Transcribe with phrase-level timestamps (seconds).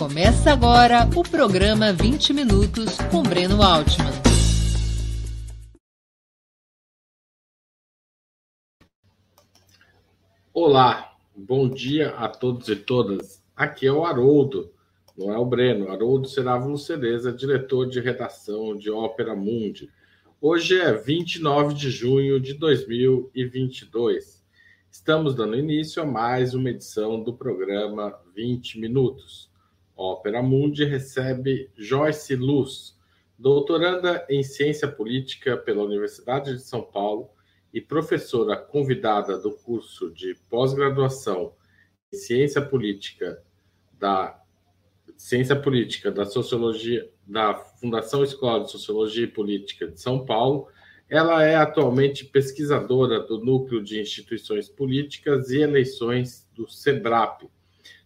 [0.00, 4.10] Começa agora o programa 20 Minutos com Breno Altman.
[10.54, 13.44] Olá, bom dia a todos e todas.
[13.54, 14.72] Aqui é o Haroldo,
[15.14, 15.90] não é o Breno.
[15.90, 19.90] Haroldo Serávulo Cereza, diretor de redação de Ópera Mundi.
[20.40, 24.42] Hoje é 29 de junho de 2022.
[24.90, 29.49] Estamos dando início a mais uma edição do programa 20 Minutos.
[30.00, 32.98] Ópera Mundi recebe Joyce Luz,
[33.38, 37.28] doutoranda em Ciência Política pela Universidade de São Paulo
[37.70, 41.52] e professora convidada do curso de pós-graduação
[42.10, 43.42] em Ciência Política
[43.92, 44.42] da
[45.18, 50.68] Ciência Política da Sociologia da Fundação Escola de Sociologia e Política de São Paulo.
[51.10, 57.50] Ela é atualmente pesquisadora do Núcleo de Instituições Políticas e Eleições do SEBRAP,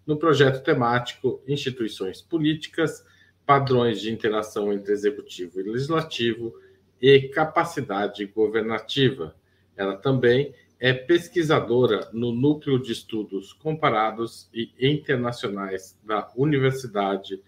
[0.07, 3.05] no projeto temático Instituições Políticas,
[3.47, 6.55] Padrões de Interação entre Executivo e Legislativo
[7.01, 9.35] e Capacidade Governativa.
[9.77, 17.43] Ela também é pesquisadora no Núcleo de Estudos Comparados e Internacionais da Universidade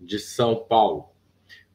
[0.00, 1.10] de São Paulo.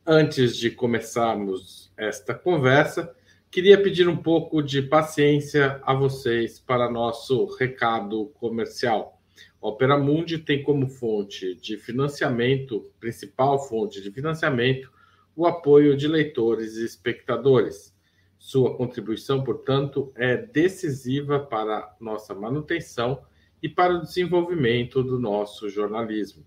[0.05, 3.15] Antes de começarmos esta conversa,
[3.49, 9.20] queria pedir um pouco de paciência a vocês para nosso recado comercial.
[9.61, 14.91] Opera Mundi tem como fonte de financiamento, principal fonte de financiamento,
[15.35, 17.95] o apoio de leitores e espectadores.
[18.39, 23.23] Sua contribuição, portanto, é decisiva para nossa manutenção
[23.61, 26.43] e para o desenvolvimento do nosso jornalismo.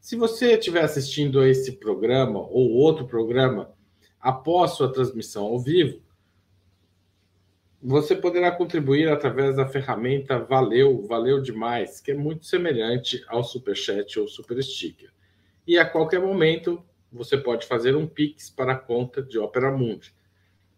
[0.00, 3.72] Se você estiver assistindo a esse programa ou outro programa
[4.20, 6.03] após sua transmissão ao vivo,
[7.86, 14.18] você poderá contribuir através da ferramenta Valeu, Valeu Demais, que é muito semelhante ao Superchat
[14.18, 15.10] ou Super Sticker.
[15.66, 20.14] E a qualquer momento você pode fazer um Pix para a conta de Opera Mundi.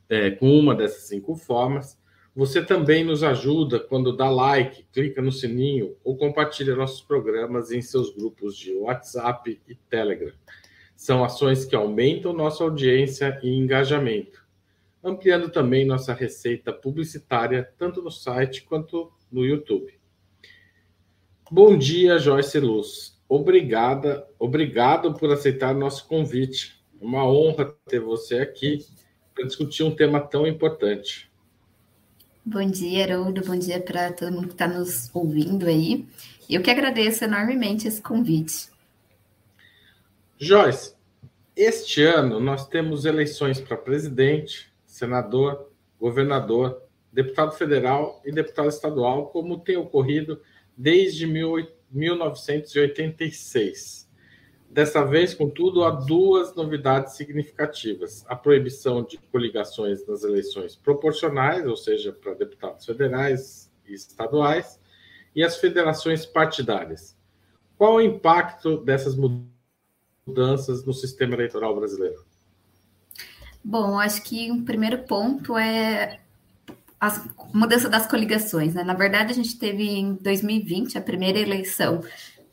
[0.07, 1.97] é, com uma dessas cinco formas,
[2.37, 7.81] você também nos ajuda quando dá like, clica no sininho ou compartilha nossos programas em
[7.81, 10.31] seus grupos de WhatsApp e Telegram.
[10.95, 14.45] São ações que aumentam nossa audiência e engajamento,
[15.03, 19.99] ampliando também nossa receita publicitária tanto no site quanto no YouTube.
[21.49, 23.19] Bom dia, Joyce Luz.
[23.27, 26.85] Obrigada, obrigado por aceitar nosso convite.
[27.01, 28.85] É uma honra ter você aqui
[29.33, 31.27] para discutir um tema tão importante.
[32.49, 33.41] Bom dia, Haroldo.
[33.45, 36.07] Bom dia para todo mundo que está nos ouvindo aí.
[36.49, 38.69] Eu que agradeço enormemente esse convite.
[40.39, 40.95] Joyce,
[41.53, 46.81] este ano nós temos eleições para presidente, senador, governador,
[47.11, 50.41] deputado federal e deputado estadual, como tem ocorrido
[50.77, 54.06] desde 1986.
[54.77, 61.75] Dessa vez, contudo, há duas novidades significativas: a proibição de coligações nas eleições proporcionais, ou
[61.75, 64.79] seja, para deputados federais e estaduais,
[65.35, 67.17] e as federações partidárias.
[67.75, 72.23] Qual o impacto dessas mudanças no sistema eleitoral brasileiro?
[73.63, 76.19] Bom, acho que um primeiro ponto é
[77.01, 78.75] a mudança das coligações.
[78.75, 78.83] Né?
[78.83, 82.03] Na verdade, a gente teve em 2020 a primeira eleição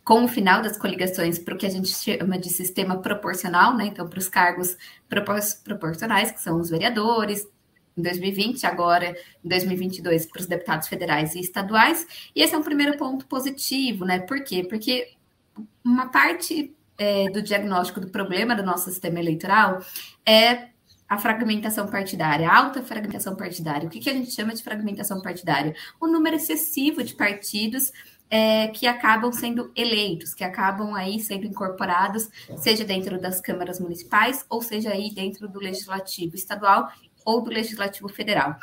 [0.04, 3.86] com o final das coligações para o que a gente chama de sistema proporcional, né?
[3.86, 4.76] Então, para os cargos
[5.08, 7.48] propor proporcionais, que são os vereadores,
[7.96, 12.06] em 2020, agora em 2022, para os deputados federais e estaduais.
[12.34, 14.18] E esse é um primeiro ponto positivo, né?
[14.18, 14.64] Por quê?
[14.68, 15.12] Porque
[15.82, 19.80] uma parte é, do diagnóstico do problema do nosso sistema eleitoral
[20.26, 20.68] é
[21.08, 23.86] a fragmentação partidária, a alta fragmentação partidária.
[23.86, 25.74] O que, que a gente chama de fragmentação partidária?
[26.00, 27.92] O número excessivo de partidos
[28.30, 34.44] é, que acabam sendo eleitos, que acabam aí sendo incorporados, seja dentro das câmaras municipais,
[34.48, 36.90] ou seja aí dentro do legislativo estadual
[37.24, 38.56] ou do legislativo federal.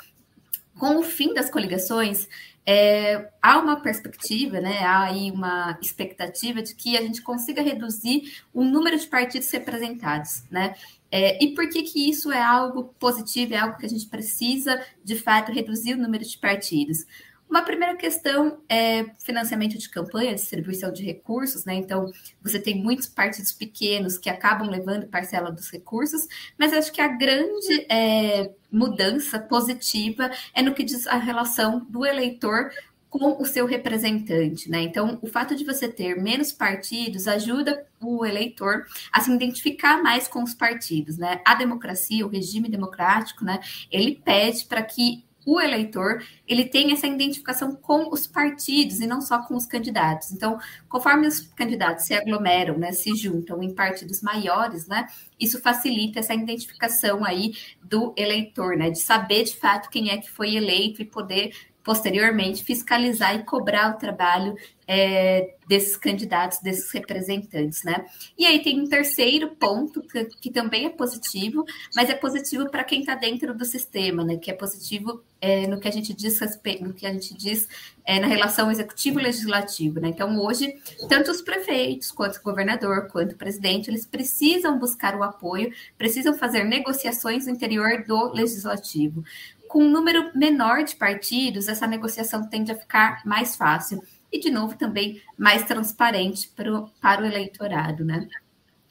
[0.77, 2.27] Com o fim das coligações,
[2.65, 8.41] é, há uma perspectiva, né, há aí uma expectativa de que a gente consiga reduzir
[8.53, 10.75] o número de partidos representados, né?
[11.09, 14.81] É, e por que, que isso é algo positivo, é algo que a gente precisa,
[15.03, 17.05] de fato, reduzir o número de partidos?
[17.51, 21.75] Uma primeira questão é financiamento de campanha, distribuição de recursos, né?
[21.75, 22.09] Então,
[22.42, 26.25] você tem muitos partidos pequenos que acabam levando parcela dos recursos,
[26.57, 32.06] mas acho que a grande é, mudança positiva é no que diz a relação do
[32.06, 32.71] eleitor
[33.09, 34.81] com o seu representante, né?
[34.83, 40.25] Então, o fato de você ter menos partidos ajuda o eleitor a se identificar mais
[40.25, 41.42] com os partidos, né?
[41.44, 43.59] A democracia, o regime democrático, né?
[43.92, 49.21] Ele pede para que o eleitor ele tem essa identificação com os partidos e não
[49.21, 50.31] só com os candidatos.
[50.31, 55.07] Então, conforme os candidatos se aglomeram, né, se juntam em partidos maiores, né,
[55.39, 60.29] isso facilita essa identificação aí do eleitor, né, de saber de fato quem é que
[60.29, 61.53] foi eleito e poder
[61.83, 64.56] posteriormente fiscalizar e cobrar o trabalho
[64.88, 68.06] é, desses candidatos, desses representantes, né?
[68.38, 72.83] E aí tem um terceiro ponto que, que também é positivo, mas é positivo para
[72.83, 74.36] quem está dentro do sistema, né?
[74.36, 76.39] Que é positivo é, no que a gente diz
[76.81, 77.68] no que a gente diz
[78.06, 80.10] é, na relação executivo-legislativo, né?
[80.10, 80.75] Então hoje
[81.07, 86.38] tanto os prefeitos quanto o governador quanto o presidente eles precisam buscar o apoio, precisam
[86.38, 89.24] fazer negociações no interior do legislativo
[89.71, 94.51] com um número menor de partidos, essa negociação tende a ficar mais fácil e, de
[94.51, 98.27] novo, também mais transparente para o, para o eleitorado, né?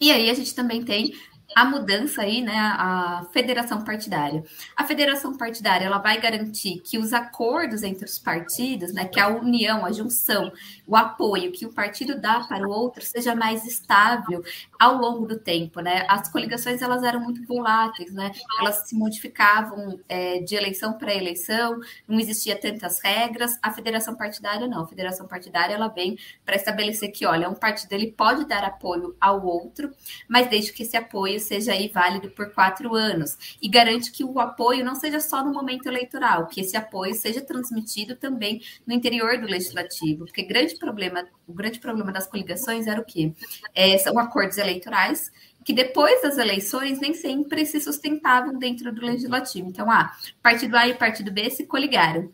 [0.00, 1.12] E aí a gente também tem
[1.55, 4.43] a mudança aí, né, a federação partidária.
[4.75, 9.29] A federação partidária, ela vai garantir que os acordos entre os partidos, né, que a
[9.29, 10.50] união, a junção,
[10.91, 14.43] o apoio que o partido dá para o outro seja mais estável
[14.77, 16.05] ao longo do tempo, né?
[16.09, 18.33] As coligações, elas eram muito voláteis, né?
[18.59, 21.79] Elas se modificavam é, de eleição para eleição,
[22.09, 23.57] não existia tantas regras.
[23.63, 24.83] A federação partidária, não.
[24.83, 29.15] A federação partidária, ela vem para estabelecer que, olha, um partido, ele pode dar apoio
[29.21, 29.93] ao outro,
[30.29, 34.41] mas desde que esse apoio seja aí válido por quatro anos e garante que o
[34.41, 39.39] apoio não seja só no momento eleitoral, que esse apoio seja transmitido também no interior
[39.39, 43.32] do legislativo, porque grande problema, o grande problema das coligações era o quê?
[43.73, 45.31] É, são acordos eleitorais
[45.65, 49.69] que depois das eleições nem sempre se sustentavam dentro do legislativo.
[49.69, 50.12] Então, ah,
[50.43, 52.32] partido A e partido B se coligaram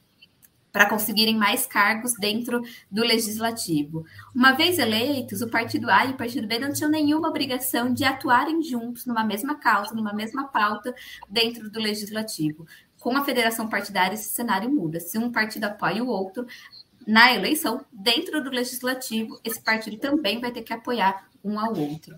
[0.77, 2.61] para conseguirem mais cargos dentro
[2.91, 4.05] do legislativo.
[4.35, 8.05] Uma vez eleitos, o partido A e o partido B não tinham nenhuma obrigação de
[8.05, 10.95] atuarem juntos numa mesma causa, numa mesma pauta
[11.31, 12.67] dentro do legislativo.
[13.01, 15.01] Com a federação partidária, esse cenário muda.
[15.01, 16.47] Se um partido apoia o outro,
[17.07, 22.17] na eleição, dentro do legislativo, esse partido também vai ter que apoiar um ao outro.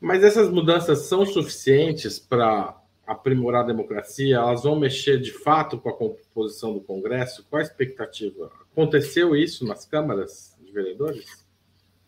[0.00, 2.76] Mas essas mudanças são suficientes para
[3.06, 4.36] aprimorar a democracia?
[4.36, 7.46] Elas vão mexer de fato com a composição do Congresso?
[7.48, 8.50] Qual a expectativa?
[8.72, 11.45] Aconteceu isso nas câmaras de vereadores?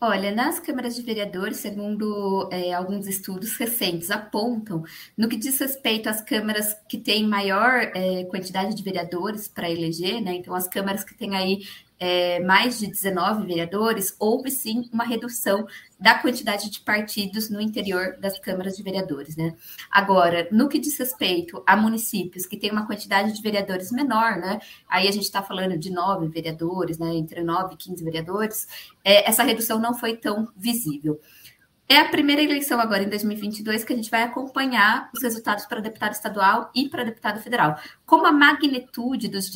[0.01, 4.81] Olha, nas câmaras de vereadores, segundo é, alguns estudos recentes, apontam
[5.17, 10.21] no que diz respeito às câmaras que têm maior é, quantidade de vereadores para eleger,
[10.21, 10.35] né?
[10.35, 11.63] Então, as câmaras que têm aí
[11.99, 15.67] é, mais de 19 vereadores, houve sim uma redução
[15.99, 19.35] da quantidade de partidos no interior das câmaras de vereadores.
[19.35, 19.53] Né?
[19.91, 24.59] Agora, no que diz respeito a municípios que têm uma quantidade de vereadores menor, né?
[24.87, 27.13] aí a gente está falando de nove vereadores, né?
[27.15, 28.67] entre nove e 15 vereadores,
[29.03, 31.19] é, essa redução não foi tão visível.
[31.91, 35.81] É a primeira eleição agora em 2022 que a gente vai acompanhar os resultados para
[35.81, 37.79] deputado estadual e para deputado federal.
[38.05, 39.49] Como a magnitude dos,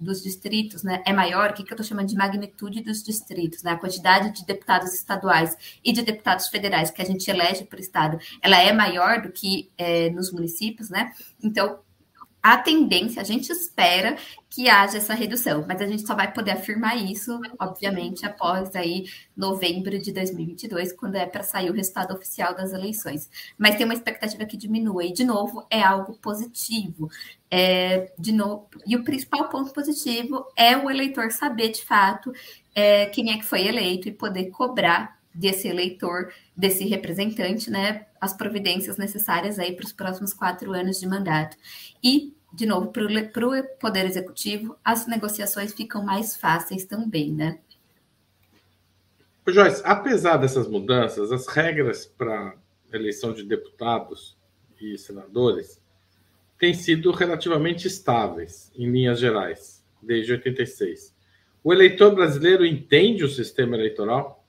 [0.00, 3.62] dos distritos né, é maior, o que, que eu estou chamando de magnitude dos distritos,
[3.62, 7.78] né, a quantidade de deputados estaduais e de deputados federais que a gente elege por
[7.78, 11.12] estado, ela é maior do que é, nos municípios, né?
[11.42, 11.80] Então,
[12.44, 14.18] a tendência, a gente espera
[14.50, 19.06] que haja essa redução, mas a gente só vai poder afirmar isso, obviamente, após aí
[19.34, 23.30] novembro de 2022, quando é para sair o resultado oficial das eleições.
[23.56, 27.08] Mas tem uma expectativa que diminua, e de novo é algo positivo.
[27.50, 32.30] É, de novo, e o principal ponto positivo é o eleitor saber de fato
[32.74, 38.32] é, quem é que foi eleito e poder cobrar desse eleitor, desse representante, né, as
[38.34, 41.56] providências necessárias aí para os próximos quatro anos de mandato.
[42.02, 47.58] E, de novo, para o Poder Executivo, as negociações ficam mais fáceis também, né?
[49.46, 52.56] Joyce, apesar dessas mudanças, as regras para
[52.92, 54.36] eleição de deputados
[54.80, 55.82] e senadores
[56.58, 61.14] têm sido relativamente estáveis, em linhas gerais, desde 86.
[61.62, 64.43] O eleitor brasileiro entende o sistema eleitoral?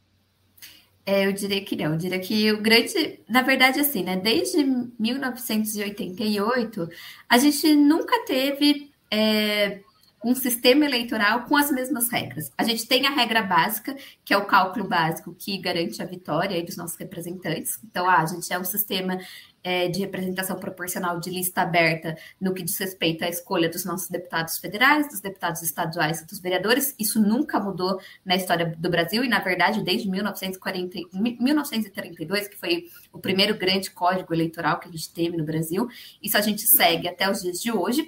[1.06, 1.92] É, eu diria que não.
[1.94, 3.20] Eu diria que o grande.
[3.30, 4.18] Na verdade, assim, né?
[4.18, 4.64] Desde
[5.00, 6.90] 1988,
[7.30, 8.92] a gente nunca teve.
[9.12, 9.82] É,
[10.26, 12.52] um sistema eleitoral com as mesmas regras.
[12.58, 13.96] A gente tem a regra básica,
[14.26, 17.78] que é o cálculo básico que garante a vitória dos nossos representantes.
[17.84, 19.20] Então, ah, a gente é um sistema
[19.66, 24.08] é, de representação proporcional de lista aberta no que diz respeito à escolha dos nossos
[24.08, 26.94] deputados federais, dos deputados estaduais e dos vereadores.
[27.00, 32.92] Isso nunca mudou na história do Brasil e, na verdade, desde 1940, 1932, que foi
[33.12, 35.90] o primeiro grande código eleitoral que a gente teve no Brasil.
[36.22, 38.08] Isso a gente segue até os dias de hoje.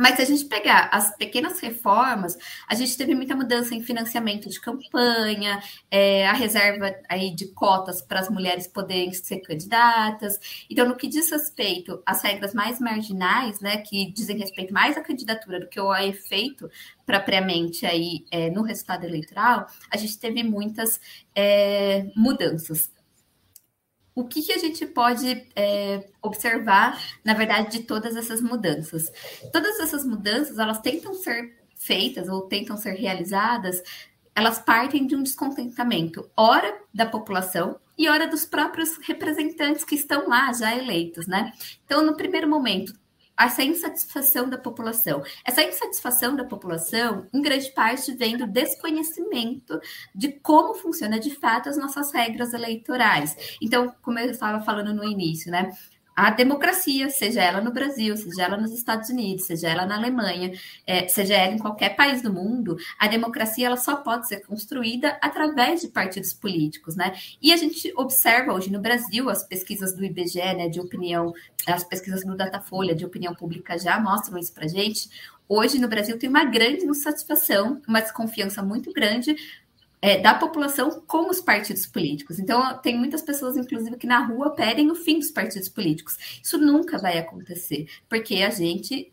[0.00, 2.34] Mas se a gente pegar as pequenas reformas,
[2.66, 8.00] a gente teve muita mudança em financiamento de campanha, é, a reserva aí de cotas
[8.00, 10.40] para as mulheres poderem ser candidatas.
[10.70, 15.02] Então, no que diz respeito às regras mais marginais, né, que dizem respeito mais à
[15.02, 16.70] candidatura do que ao efeito
[17.04, 20.98] propriamente aí é, no resultado eleitoral, a gente teve muitas
[21.34, 22.90] é, mudanças
[24.20, 29.10] o que, que a gente pode é, observar, na verdade, de todas essas mudanças?
[29.52, 33.82] Todas essas mudanças, elas tentam ser feitas ou tentam ser realizadas,
[34.34, 40.28] elas partem de um descontentamento, ora da população e ora dos próprios representantes que estão
[40.28, 41.52] lá já eleitos, né?
[41.84, 42.94] Então, no primeiro momento,
[43.38, 45.22] essa insatisfação da população.
[45.44, 49.80] Essa insatisfação da população, em grande parte, vem do desconhecimento
[50.14, 53.56] de como funciona de fato as nossas regras eleitorais.
[53.62, 55.72] Então, como eu estava falando no início, né?
[56.26, 60.52] A democracia, seja ela no Brasil, seja ela nos Estados Unidos, seja ela na Alemanha,
[60.86, 65.16] é, seja ela em qualquer país do mundo, a democracia ela só pode ser construída
[65.22, 67.14] através de partidos políticos, né?
[67.40, 71.32] E a gente observa hoje no Brasil as pesquisas do IBGE, né, de opinião,
[71.66, 75.08] as pesquisas do Datafolha de opinião pública já mostram isso para gente.
[75.48, 79.34] Hoje no Brasil tem uma grande insatisfação, uma desconfiança muito grande
[80.02, 82.38] é, da população com os partidos políticos.
[82.38, 86.16] Então, tem muitas pessoas, inclusive, que na rua pedem o fim dos partidos políticos.
[86.42, 89.12] Isso nunca vai acontecer, porque a gente,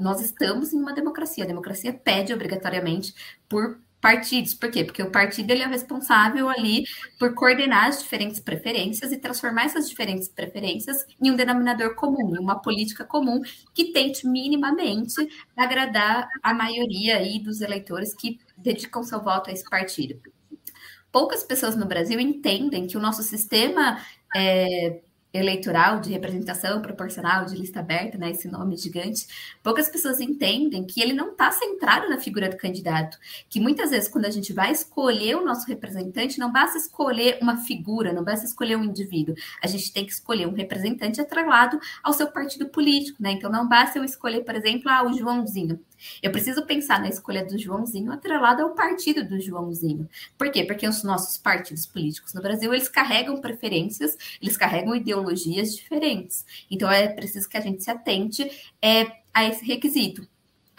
[0.00, 1.44] nós estamos em uma democracia.
[1.44, 3.14] A democracia pede obrigatoriamente
[3.48, 4.54] por partidos.
[4.54, 4.84] Por quê?
[4.84, 6.84] Porque o partido ele é responsável ali
[7.18, 12.38] por coordenar as diferentes preferências e transformar essas diferentes preferências em um denominador comum, em
[12.38, 13.40] uma política comum
[13.74, 19.68] que tente minimamente agradar a maioria aí dos eleitores que dedicam seu voto a esse
[19.68, 20.20] partido.
[21.10, 24.00] Poucas pessoas no Brasil entendem que o nosso sistema
[24.36, 25.00] é,
[25.32, 29.26] eleitoral de representação proporcional de lista aberta, né, esse nome gigante,
[29.62, 34.08] poucas pessoas entendem que ele não está centrado na figura do candidato, que muitas vezes
[34.08, 38.46] quando a gente vai escolher o nosso representante, não basta escolher uma figura, não basta
[38.46, 43.22] escolher um indivíduo, a gente tem que escolher um representante atrelado ao seu partido político,
[43.22, 43.32] né?
[43.32, 45.80] Então não basta eu escolher, por exemplo, ah, o Joãozinho.
[46.22, 50.08] Eu preciso pensar na escolha do Joãozinho atrelada ao partido do Joãozinho.
[50.38, 50.64] Por quê?
[50.64, 56.44] Porque os nossos partidos políticos no Brasil, eles carregam preferências, eles carregam ideologias diferentes.
[56.70, 58.50] Então é preciso que a gente se atente
[58.80, 60.26] é, a esse requisito.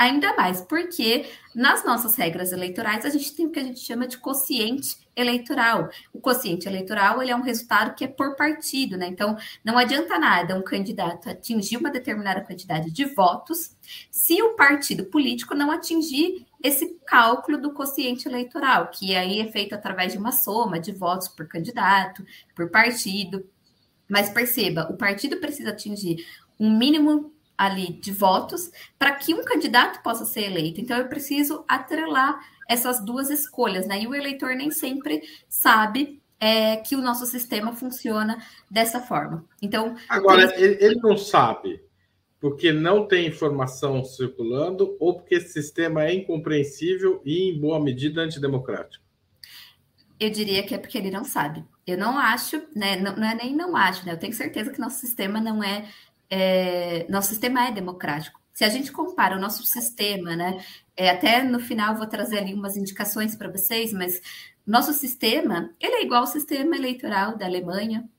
[0.02, 4.08] Ainda mais porque nas nossas regras eleitorais a gente tem o que a gente chama
[4.08, 5.90] de quociente eleitoral.
[6.12, 9.06] O quociente eleitoral ele é um resultado que é por partido, né?
[9.08, 13.78] Então não adianta nada um candidato atingir uma determinada quantidade de votos
[14.10, 19.76] se o partido político não atingir esse cálculo do quociente eleitoral, que aí é feito
[19.76, 23.48] através de uma soma de votos por candidato, por partido.
[24.10, 26.26] Mas perceba, o partido precisa atingir
[26.60, 27.32] um mínimo
[27.62, 30.82] ali de votos para que um candidato possa ser eleito.
[30.82, 34.02] Então eu preciso atrelar essas duas escolhas, né?
[34.02, 39.46] E o eleitor nem sempre sabe é, que o nosso sistema funciona dessa forma.
[39.62, 41.80] Então agora ele, ele não sabe
[42.40, 48.22] porque não tem informação circulando ou porque esse sistema é incompreensível e em boa medida
[48.22, 49.06] antidemocrático.
[50.20, 51.64] Eu diria que é porque ele não sabe.
[51.86, 52.96] Eu não acho, né?
[52.96, 54.14] Não, não é nem não acho, né?
[54.14, 55.88] Eu tenho certeza que nosso sistema não é
[56.32, 58.40] é, nosso sistema é democrático.
[58.54, 60.64] Se a gente compara o nosso sistema, né?
[60.96, 64.22] É, até no final vou trazer ali umas indicações para vocês, mas
[64.66, 68.10] nosso sistema ele é igual ao sistema eleitoral da Alemanha,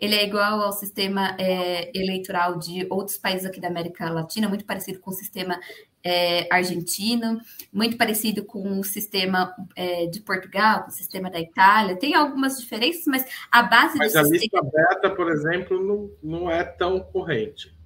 [0.00, 4.64] ele é igual ao sistema é, eleitoral de outros países aqui da América Latina, muito
[4.64, 5.58] parecido com o sistema
[6.04, 7.40] é, argentino,
[7.72, 11.96] muito parecido com o sistema é, de Portugal, com o sistema da Itália.
[11.96, 14.40] Tem algumas diferenças, mas a base mas do a sistema...
[14.40, 17.76] lista aberta, por exemplo, não, não é tão corrente.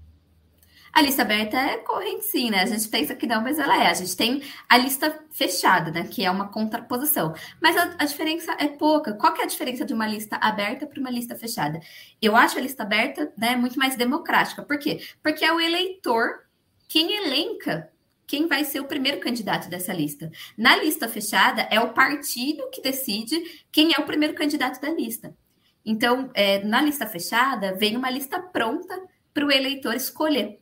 [0.93, 2.61] A lista aberta é corrente, sim, né?
[2.61, 3.87] A gente pensa que não, mas ela é.
[3.87, 6.05] A gente tem a lista fechada, né?
[6.05, 7.33] Que é uma contraposição.
[7.61, 9.15] Mas a, a diferença é pouca.
[9.15, 11.81] Qual que é a diferença de uma lista aberta para uma lista fechada?
[12.21, 14.63] Eu acho a lista aberta né, muito mais democrática.
[14.63, 15.01] Por quê?
[15.23, 16.45] Porque é o eleitor
[16.89, 17.91] quem elenca
[18.33, 20.31] quem vai ser o primeiro candidato dessa lista.
[20.57, 25.37] Na lista fechada, é o partido que decide quem é o primeiro candidato da lista.
[25.85, 28.99] Então, é, na lista fechada, vem uma lista pronta
[29.35, 30.62] para o eleitor escolher.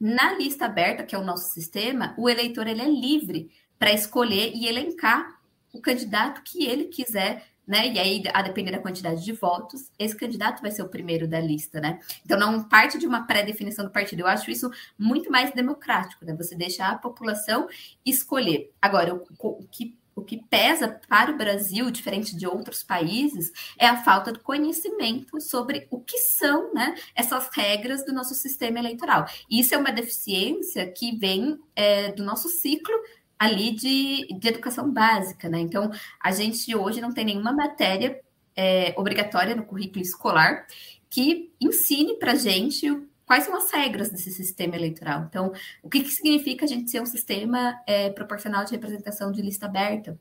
[0.00, 4.52] Na lista aberta, que é o nosso sistema, o eleitor ele é livre para escolher
[4.54, 5.38] e elencar
[5.74, 7.86] o candidato que ele quiser, né?
[7.86, 11.38] E aí, a depender da quantidade de votos, esse candidato vai ser o primeiro da
[11.38, 12.00] lista, né?
[12.24, 14.20] Então, não parte de uma pré-definição do partido.
[14.20, 16.34] Eu acho isso muito mais democrático, né?
[16.34, 17.68] Você deixar a população
[18.04, 18.72] escolher.
[18.80, 24.02] Agora, o que o que pesa para o Brasil, diferente de outros países, é a
[24.02, 29.26] falta de conhecimento sobre o que são né, essas regras do nosso sistema eleitoral.
[29.50, 32.94] Isso é uma deficiência que vem é, do nosso ciclo
[33.38, 35.58] ali de, de educação básica, né?
[35.60, 35.90] Então,
[36.22, 38.20] a gente hoje não tem nenhuma matéria
[38.54, 40.66] é, obrigatória no currículo escolar
[41.08, 42.86] que ensine para gente
[43.30, 45.22] quais são as regras desse sistema eleitoral.
[45.28, 45.52] Então,
[45.84, 49.66] o que, que significa a gente ser um sistema é, proporcional de representação de lista
[49.66, 50.18] aberta?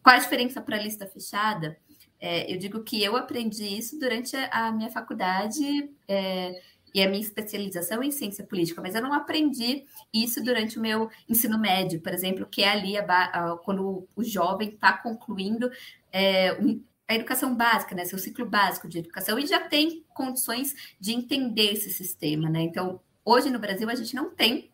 [0.00, 1.76] Qual a diferença para a lista fechada?
[2.20, 6.62] É, eu digo que eu aprendi isso durante a minha faculdade é,
[6.94, 11.10] e a minha especialização em ciência política, mas eu não aprendi isso durante o meu
[11.28, 15.68] ensino médio, por exemplo, que é ali a, a, quando o jovem está concluindo
[16.12, 16.56] é,
[17.12, 21.72] a educação básica, né, seu ciclo básico de educação, e já tem condições de entender
[21.72, 22.62] esse sistema, né?
[22.62, 24.70] Então, hoje no Brasil a gente não tem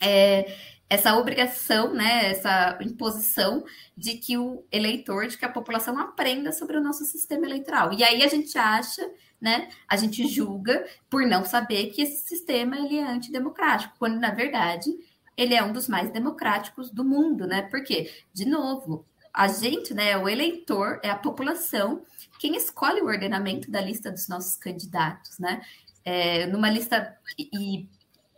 [0.00, 0.54] é,
[0.90, 3.64] essa obrigação, né, essa imposição
[3.96, 7.92] de que o eleitor, de que a população aprenda sobre o nosso sistema eleitoral.
[7.92, 9.08] E aí a gente acha,
[9.40, 14.30] né, a gente julga por não saber que esse sistema ele é antidemocrático, quando na
[14.30, 14.90] verdade
[15.36, 17.62] ele é um dos mais democráticos do mundo, né?
[17.62, 19.06] Porque, de novo,
[19.38, 22.02] a gente, né, o eleitor, é a população
[22.40, 25.60] quem escolhe o ordenamento da lista dos nossos candidatos, né?
[26.04, 27.86] É, numa lista e,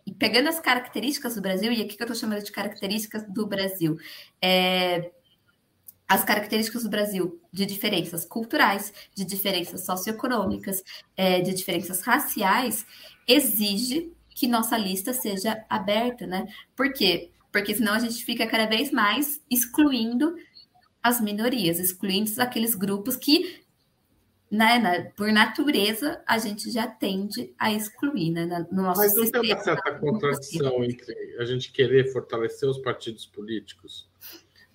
[0.06, 3.46] e, pegando as características do Brasil, e aqui que eu estou chamando de características do
[3.46, 3.98] Brasil,
[4.42, 5.10] é,
[6.06, 10.82] as características do Brasil de diferenças culturais, de diferenças socioeconômicas,
[11.16, 12.84] é, de diferenças raciais,
[13.26, 16.46] exige que nossa lista seja aberta, né?
[16.76, 17.30] Por quê?
[17.50, 20.36] Porque senão a gente fica cada vez mais excluindo
[21.02, 23.60] as minorias, excluindo aqueles grupos que,
[24.50, 29.22] né, na, por natureza, a gente já tende a excluir, né, no nosso Mas não
[29.22, 34.08] sistema, tem uma certa contradição entre a gente querer fortalecer os partidos políticos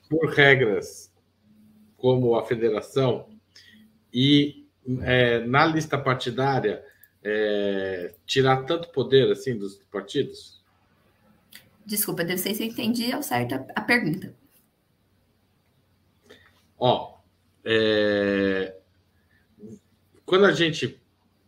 [0.09, 1.13] por regras
[1.97, 3.27] como a federação
[4.13, 4.67] e
[5.01, 6.83] é, na lista partidária
[7.23, 10.63] é, tirar tanto poder assim dos partidos?
[11.85, 14.33] Desculpa, não sei se eu entendi ao certo a, a pergunta.
[16.77, 17.17] Ó,
[17.63, 18.75] é...
[20.25, 21.01] quando a gente,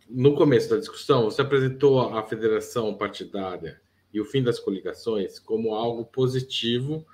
[0.09, 3.81] no começo da discussão, você apresentou a federação partidária
[4.13, 7.05] e o fim das coligações como algo positivo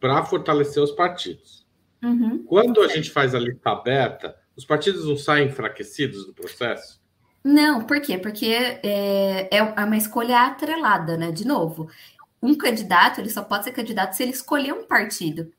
[0.00, 1.66] para fortalecer os partidos.
[2.02, 2.44] Uhum.
[2.44, 7.00] Quando a gente faz a lista aberta, os partidos não saem enfraquecidos do processo?
[7.42, 8.18] Não, por quê?
[8.18, 11.30] Porque é, é uma escolha atrelada, né?
[11.30, 11.88] De novo,
[12.42, 15.52] um candidato ele só pode ser candidato se ele escolher um partido.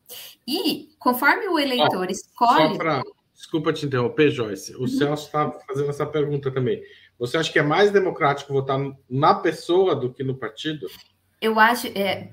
[0.48, 2.78] E conforme o eleitor oh, escolhe.
[2.78, 3.04] Pra...
[3.34, 4.76] Desculpa te interromper, Joyce.
[4.76, 4.88] O uhum.
[4.88, 6.82] Celso está fazendo essa pergunta também.
[7.18, 10.88] Você acha que é mais democrático votar na pessoa do que no partido?
[11.42, 11.88] Eu acho.
[11.88, 12.32] É,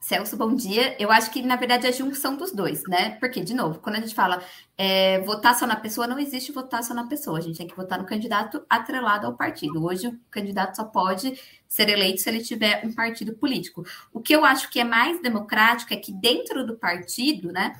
[0.00, 0.96] Celso, bom dia.
[0.98, 3.18] Eu acho que, na verdade, é a junção dos dois, né?
[3.20, 4.42] Porque, de novo, quando a gente fala
[4.76, 7.38] é, votar só na pessoa, não existe votar só na pessoa.
[7.38, 9.84] A gente tem que votar no candidato atrelado ao partido.
[9.84, 13.84] Hoje, o candidato só pode ser eleito se ele tiver um partido político.
[14.10, 17.76] O que eu acho que é mais democrático é que, dentro do partido, né?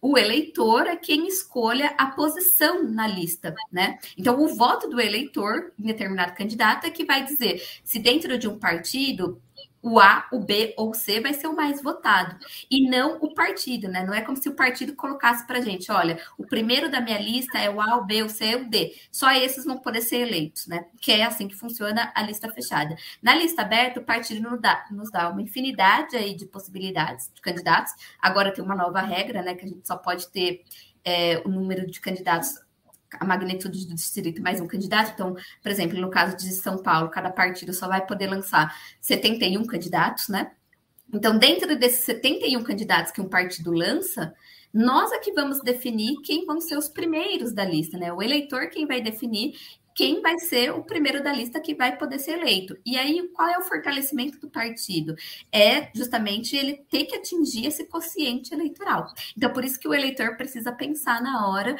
[0.00, 3.98] o eleitor é quem escolha a posição na lista, né?
[4.16, 8.46] Então, o voto do eleitor em determinado candidato é que vai dizer se dentro de
[8.46, 9.42] um partido
[9.86, 12.36] o A, o B ou o C vai ser o mais votado
[12.68, 14.04] e não o partido, né?
[14.04, 17.56] Não é como se o partido colocasse para gente, olha, o primeiro da minha lista
[17.56, 18.96] é o A, o B, o C, o D.
[19.12, 20.86] Só esses vão poder ser eleitos, né?
[21.00, 22.96] Que é assim que funciona a lista fechada.
[23.22, 27.40] Na lista aberta, o partido nos dá, nos dá uma infinidade aí de possibilidades de
[27.40, 27.92] candidatos.
[28.20, 29.54] Agora tem uma nova regra, né?
[29.54, 30.64] Que a gente só pode ter
[31.04, 32.65] é, o número de candidatos
[33.18, 35.12] a magnitude do distrito mais um candidato.
[35.12, 39.64] Então, por exemplo, no caso de São Paulo, cada partido só vai poder lançar 71
[39.66, 40.52] candidatos, né?
[41.12, 44.34] Então, dentro desses 71 candidatos que um partido lança,
[44.72, 48.12] nós é que vamos definir quem vão ser os primeiros da lista, né?
[48.12, 49.54] O eleitor quem vai definir
[49.96, 52.76] quem vai ser o primeiro da lista que vai poder ser eleito.
[52.84, 55.16] E aí, qual é o fortalecimento do partido?
[55.50, 59.10] É justamente ele ter que atingir esse quociente eleitoral.
[59.34, 61.76] Então, por isso que o eleitor precisa pensar na hora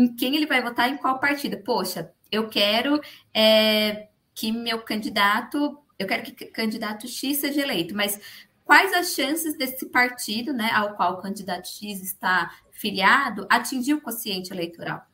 [0.00, 1.58] em quem ele vai votar em qual partido.
[1.58, 3.00] Poxa, eu quero
[3.34, 8.18] é, que meu candidato, eu quero que candidato X seja eleito, mas
[8.64, 14.00] quais as chances desse partido, né, ao qual o candidato X está filiado, atingir o
[14.00, 15.04] quociente eleitoral?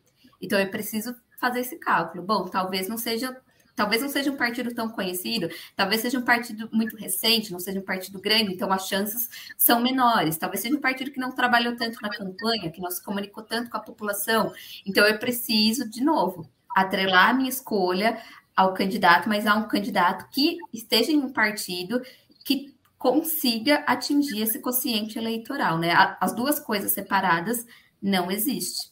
[0.40, 2.22] Então eu preciso fazer esse cálculo.
[2.22, 3.36] Bom, talvez não seja
[3.76, 7.78] talvez não seja um partido tão conhecido, talvez seja um partido muito recente, não seja
[7.78, 10.38] um partido grande, então as chances são menores.
[10.38, 13.70] Talvez seja um partido que não trabalhou tanto na campanha, que não se comunicou tanto
[13.70, 14.52] com a população.
[14.86, 18.20] Então eu preciso, de novo, atrelar a minha escolha
[18.56, 22.00] ao candidato, mas a um candidato que esteja em um partido
[22.42, 25.92] que consiga atingir esse quociente eleitoral, né?
[26.18, 27.66] As duas coisas separadas
[28.00, 28.90] não existem.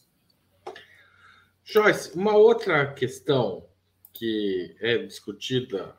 [1.63, 3.65] Joyce, uma outra questão
[4.15, 5.95] que é discutida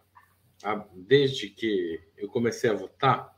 [0.94, 3.36] desde que eu comecei a votar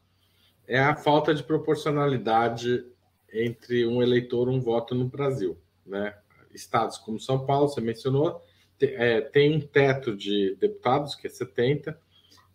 [0.67, 2.87] é a falta de proporcionalidade
[3.33, 5.59] entre um eleitor e um voto no Brasil.
[5.85, 6.15] Né?
[6.55, 8.41] Estados como São Paulo, você mencionou,
[8.81, 11.99] é, tem um teto de deputados, que é 70,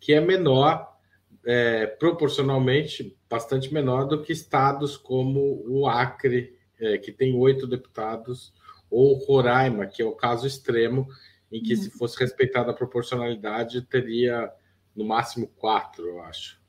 [0.00, 0.96] que é menor,
[1.44, 8.52] é, proporcionalmente, bastante menor do que estados como o Acre, é, que tem oito deputados
[8.90, 11.08] ou Roraima, que é o caso extremo,
[11.54, 14.52] em que, se fosse respeitada a proporcionalidade, teria
[14.94, 16.60] no máximo quatro, eu acho.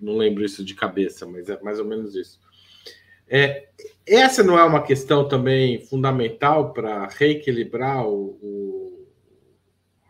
[0.00, 2.40] Não lembro isso de cabeça, mas é mais ou menos isso.
[3.28, 3.68] É,
[4.06, 9.08] essa não é uma questão também fundamental para reequilibrar o, o,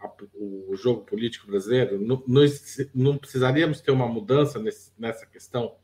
[0.01, 2.01] a, o, jogo político brasileiro?
[2.01, 2.23] Não,
[2.95, 5.75] não, precisaríamos ter uma mudança nesse, nessa questão?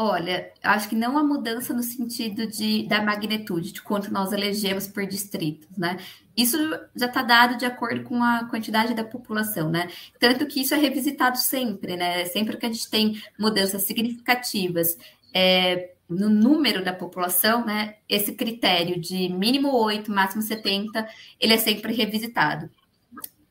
[0.00, 4.86] Olha, acho que não a mudança no sentido de, da magnitude, de quanto nós elegemos
[4.86, 5.98] por distritos, né?
[6.38, 6.56] Isso
[6.94, 9.88] já está dado de acordo com a quantidade da população, né?
[10.18, 12.24] Tanto que isso é revisitado sempre, né?
[12.26, 14.96] Sempre que a gente tem mudanças significativas
[15.34, 17.96] é, no número da população, né?
[18.08, 21.08] Esse critério de mínimo 8, máximo 70,
[21.40, 22.70] ele é sempre revisitado.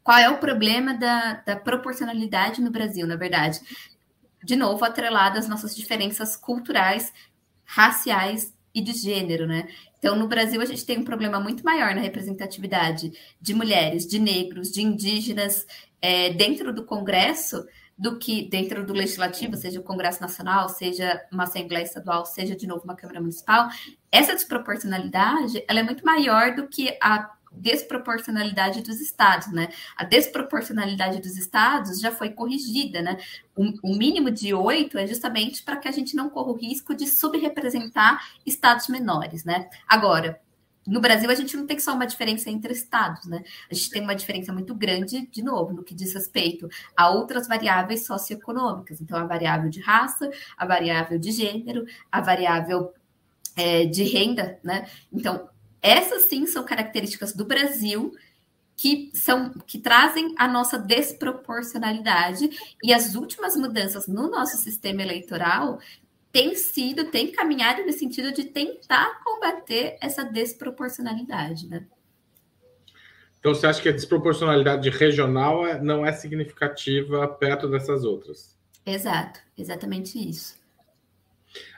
[0.03, 3.59] Qual é o problema da, da proporcionalidade no Brasil, na verdade?
[4.47, 7.11] de novo, atrelado às nossas diferenças culturais,
[7.65, 9.67] raciais e de gênero, né?
[10.07, 14.17] Então, no Brasil, a gente tem um problema muito maior na representatividade de mulheres, de
[14.17, 15.67] negros, de indígenas
[16.01, 17.67] é, dentro do Congresso
[17.97, 22.65] do que dentro do legislativo, seja o Congresso Nacional, seja uma Assembleia Estadual, seja de
[22.65, 23.67] novo uma Câmara Municipal.
[24.09, 29.69] Essa desproporcionalidade ela é muito maior do que a desproporcionalidade dos estados, né?
[29.95, 33.17] A desproporcionalidade dos estados já foi corrigida, né?
[33.55, 36.95] O, o mínimo de oito é justamente para que a gente não corra o risco
[36.95, 39.69] de subrepresentar estados menores, né?
[39.87, 40.39] Agora,
[40.87, 43.43] no Brasil, a gente não tem só uma diferença entre estados, né?
[43.69, 47.45] A gente tem uma diferença muito grande, de novo, no que diz respeito a outras
[47.45, 49.01] variáveis socioeconômicas.
[49.01, 52.93] Então, a variável de raça, a variável de gênero, a variável
[53.57, 54.87] é, de renda, né?
[55.11, 55.49] Então,
[55.81, 58.13] essas sim são características do Brasil
[58.75, 62.49] que são que trazem a nossa desproporcionalidade
[62.83, 65.79] e as últimas mudanças no nosso sistema eleitoral
[66.31, 71.87] têm sido, têm caminhado no sentido de tentar combater essa desproporcionalidade, né?
[73.39, 78.55] Então você acha que a desproporcionalidade regional é, não é significativa perto dessas outras?
[78.85, 80.56] Exato, exatamente isso.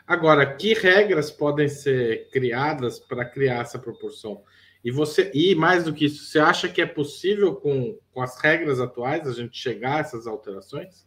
[0.09, 4.41] Agora, que regras podem ser criadas para criar essa proporção?
[4.83, 8.41] E você e mais do que isso, você acha que é possível com, com as
[8.41, 11.05] regras atuais a gente chegar a essas alterações?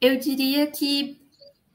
[0.00, 1.20] Eu diria que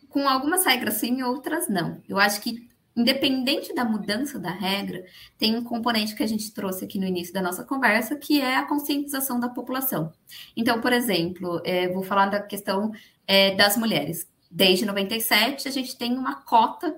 [0.07, 2.01] com algumas regras sim, outras não.
[2.07, 5.03] Eu acho que independente da mudança da regra,
[5.37, 8.55] tem um componente que a gente trouxe aqui no início da nossa conversa, que é
[8.55, 10.13] a conscientização da população.
[10.55, 12.91] Então, por exemplo, é, vou falar da questão
[13.27, 16.95] é, das mulheres desde 97, a gente tem uma cota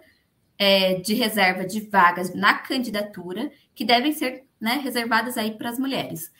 [0.58, 5.78] é, de reserva de vagas na candidatura que devem ser né, reservadas aí para as
[5.78, 6.32] mulheres.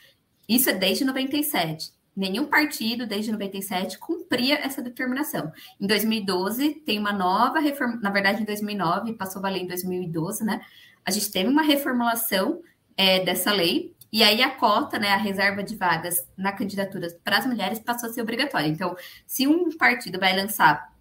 [0.48, 1.92] Isso é desde 97.
[2.16, 5.52] Nenhum partido, desde 97, cumpria essa determinação.
[5.80, 10.44] Em 2012, tem uma nova reforma, na verdade, em 2009, passou a valer em 2012,
[10.44, 10.60] né?
[11.04, 12.62] A gente teve uma reformulação
[12.96, 17.38] é, dessa lei, e aí a cota, né, a reserva de vagas na candidatura para
[17.38, 18.68] as mulheres passou a ser obrigatória.
[18.68, 18.96] Então,
[19.26, 20.93] se um partido vai lançar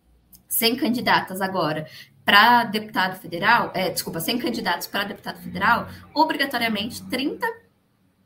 [0.53, 1.87] 100 candidatas agora
[2.23, 7.45] para deputado federal, é, desculpa, 100 candidatos para deputado federal, obrigatoriamente 30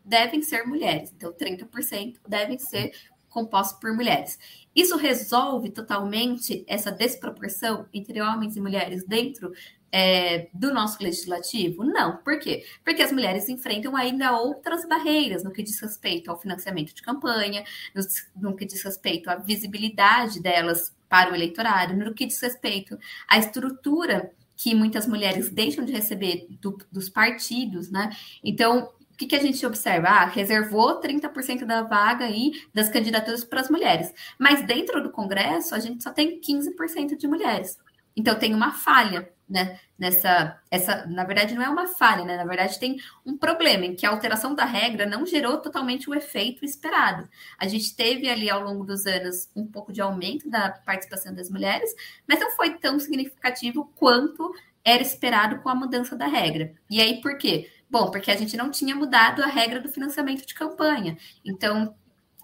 [0.05, 1.11] devem ser mulheres.
[1.15, 2.91] Então, 30% devem ser
[3.29, 4.37] compostos por mulheres.
[4.75, 9.51] Isso resolve totalmente essa desproporção entre homens e mulheres dentro
[9.91, 11.83] é, do nosso legislativo?
[11.83, 12.17] Não.
[12.17, 12.63] Por quê?
[12.83, 17.63] Porque as mulheres enfrentam ainda outras barreiras no que diz respeito ao financiamento de campanha,
[17.95, 22.97] no, no que diz respeito à visibilidade delas para o eleitorado, no que diz respeito
[23.27, 28.09] à estrutura que muitas mulheres deixam de receber do, dos partidos, né?
[28.43, 30.07] Então, o que, que a gente observa?
[30.07, 34.13] Ah, reservou 30% da vaga aí das candidaturas para as mulheres.
[34.37, 37.77] Mas dentro do Congresso, a gente só tem 15% de mulheres.
[38.15, 39.79] Então tem uma falha, né?
[39.97, 42.37] Nessa, essa, na verdade, não é uma falha, né?
[42.37, 46.13] Na verdade, tem um problema em que a alteração da regra não gerou totalmente o
[46.13, 47.27] efeito esperado.
[47.57, 51.49] A gente teve ali ao longo dos anos um pouco de aumento da participação das
[51.49, 51.93] mulheres,
[52.27, 56.73] mas não foi tão significativo quanto era esperado com a mudança da regra.
[56.89, 57.69] E aí, por quê?
[57.89, 61.17] Bom, porque a gente não tinha mudado a regra do financiamento de campanha.
[61.43, 61.95] Então,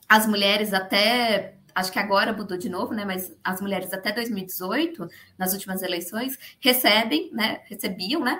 [0.07, 3.05] as mulheres até acho que agora mudou de novo, né?
[3.05, 5.07] Mas as mulheres até 2018,
[5.38, 7.62] nas últimas eleições, recebem, né?
[7.65, 8.39] Recebiam, né?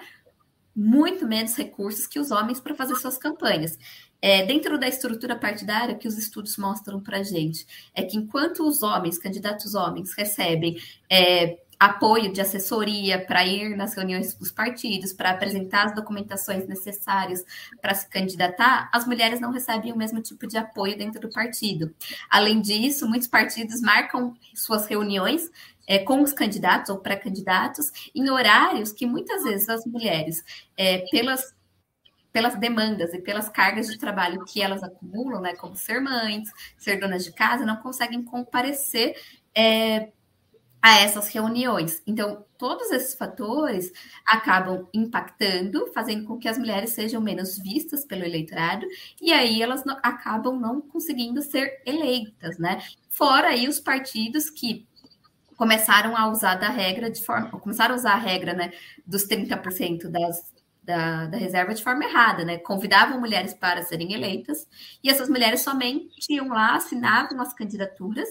[0.76, 3.78] Muito menos recursos que os homens para fazer suas campanhas.
[4.22, 8.66] É, dentro da estrutura partidária que os estudos mostram para a gente é que enquanto
[8.66, 10.78] os homens, candidatos homens, recebem
[11.10, 17.44] é, apoio de assessoria para ir nas reuniões dos partidos, para apresentar as documentações necessárias
[17.82, 21.94] para se candidatar, as mulheres não recebem o mesmo tipo de apoio dentro do partido.
[22.30, 25.50] Além disso, muitos partidos marcam suas reuniões
[25.88, 30.44] é, com os candidatos ou pré-candidatos em horários que muitas vezes as mulheres,
[30.78, 31.54] é, pelas
[32.32, 37.00] pelas demandas e pelas cargas de trabalho que elas acumulam, né, como ser mães, ser
[37.00, 39.16] donas de casa, não conseguem comparecer
[39.56, 40.10] é,
[40.84, 42.04] a essas reuniões.
[42.06, 43.90] Então, todos esses fatores
[44.26, 48.86] acabam impactando, fazendo com que as mulheres sejam menos vistas pelo eleitorado,
[49.22, 52.84] e aí elas não, acabam não conseguindo ser eleitas, né?
[53.10, 54.86] Fora aí os partidos que
[55.56, 58.74] começaram a usar da regra de forma, começaram a usar a regra, né,
[59.08, 60.52] dos 30% das
[60.84, 62.58] da, da, reserva de forma errada, né?
[62.58, 64.68] Convidavam mulheres para serem eleitas
[65.02, 68.28] e essas mulheres somente iam lá, assinavam as candidaturas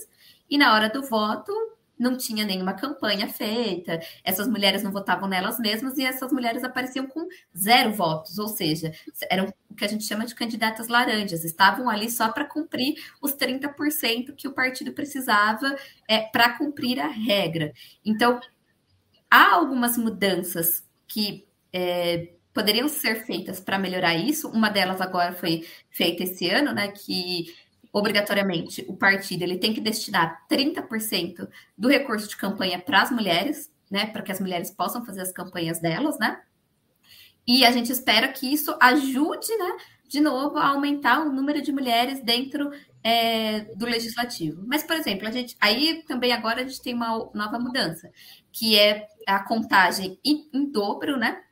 [0.51, 1.51] e na hora do voto
[1.99, 7.07] não tinha nenhuma campanha feita, essas mulheres não votavam nelas mesmas e essas mulheres apareciam
[7.07, 8.93] com zero votos, ou seja,
[9.31, 13.33] eram o que a gente chama de candidatas laranjas, estavam ali só para cumprir os
[13.33, 15.77] 30% que o partido precisava
[16.09, 17.73] é, para cumprir a regra.
[18.05, 18.41] Então,
[19.31, 24.49] há algumas mudanças que é, poderiam ser feitas para melhorar isso.
[24.49, 26.89] Uma delas agora foi feita esse ano, né?
[26.89, 27.55] Que
[27.93, 33.71] obrigatoriamente o partido ele tem que destinar 30% do recurso de campanha para as mulheres,
[33.91, 36.41] né, para que as mulheres possam fazer as campanhas delas, né?
[37.47, 39.77] E a gente espera que isso ajude, né,
[40.09, 42.71] de novo, a aumentar o número de mulheres dentro
[43.03, 44.63] é, do legislativo.
[44.67, 48.11] Mas, por exemplo, a gente aí também agora a gente tem uma nova mudança,
[48.51, 51.43] que é a contagem em, em dobro, né?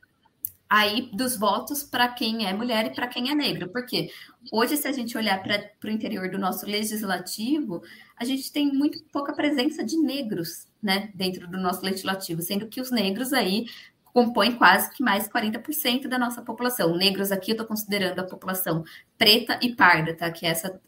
[0.70, 3.68] aí dos votos para quem é mulher e para quem é negro.
[3.70, 4.12] Porque
[4.52, 7.82] hoje, se a gente olhar para o interior do nosso legislativo,
[8.16, 12.80] a gente tem muito pouca presença de negros né, dentro do nosso legislativo, sendo que
[12.80, 13.66] os negros aí
[14.12, 16.96] compõem quase que mais 40% da nossa população.
[16.96, 18.84] Negros aqui eu estou considerando a população
[19.16, 20.30] preta e parda, tá?
[20.30, 20.80] Que é essa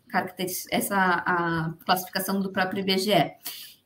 [0.70, 3.32] essa a classificação do próprio IBGE.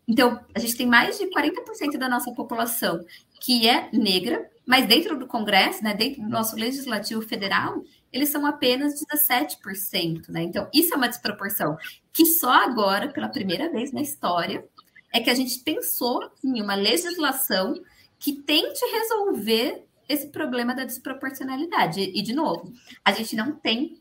[0.08, 3.04] Então, a gente tem mais de 40% da nossa população
[3.40, 8.46] que é negra, mas dentro do Congresso, né, dentro do nosso legislativo federal, eles são
[8.46, 10.42] apenas 17%, né?
[10.42, 11.76] Então, isso é uma desproporção
[12.12, 14.64] que só agora, pela primeira vez na história,
[15.12, 17.74] é que a gente pensou em uma legislação
[18.18, 22.00] que tente resolver esse problema da desproporcionalidade.
[22.00, 22.72] E, de novo,
[23.04, 24.00] a gente não tem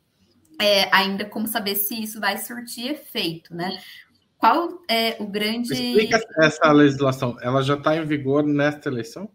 [0.61, 3.81] é, ainda como saber se isso vai surtir efeito, né?
[4.37, 5.73] Qual é o grande.
[5.73, 7.37] Explica essa legislação.
[7.41, 9.29] Ela já está em vigor nesta eleição?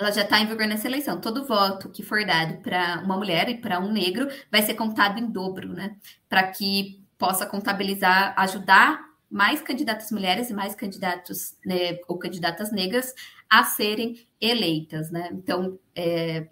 [0.00, 1.20] Ela já está em vigor nessa eleição.
[1.20, 5.18] Todo voto que for dado para uma mulher e para um negro vai ser contado
[5.18, 5.96] em dobro, né?
[6.28, 13.14] Para que possa contabilizar, ajudar mais candidatas mulheres e mais candidatos né, ou candidatas negras
[13.48, 15.28] a serem eleitas, né?
[15.32, 16.48] Então, é,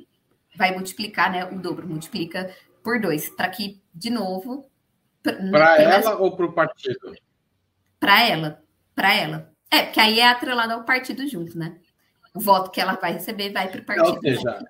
[0.55, 1.47] vai multiplicar, né?
[1.47, 4.71] O dobro multiplica por dois, para que, de novo.
[5.23, 7.15] Para ela ou para o partido?
[7.99, 8.63] para ela,
[8.95, 9.53] para ela.
[9.71, 11.79] É, porque aí é atrelado ao partido junto, né?
[12.39, 14.15] O voto que ela vai receber vai para o partido.
[14.15, 14.65] Ou seja,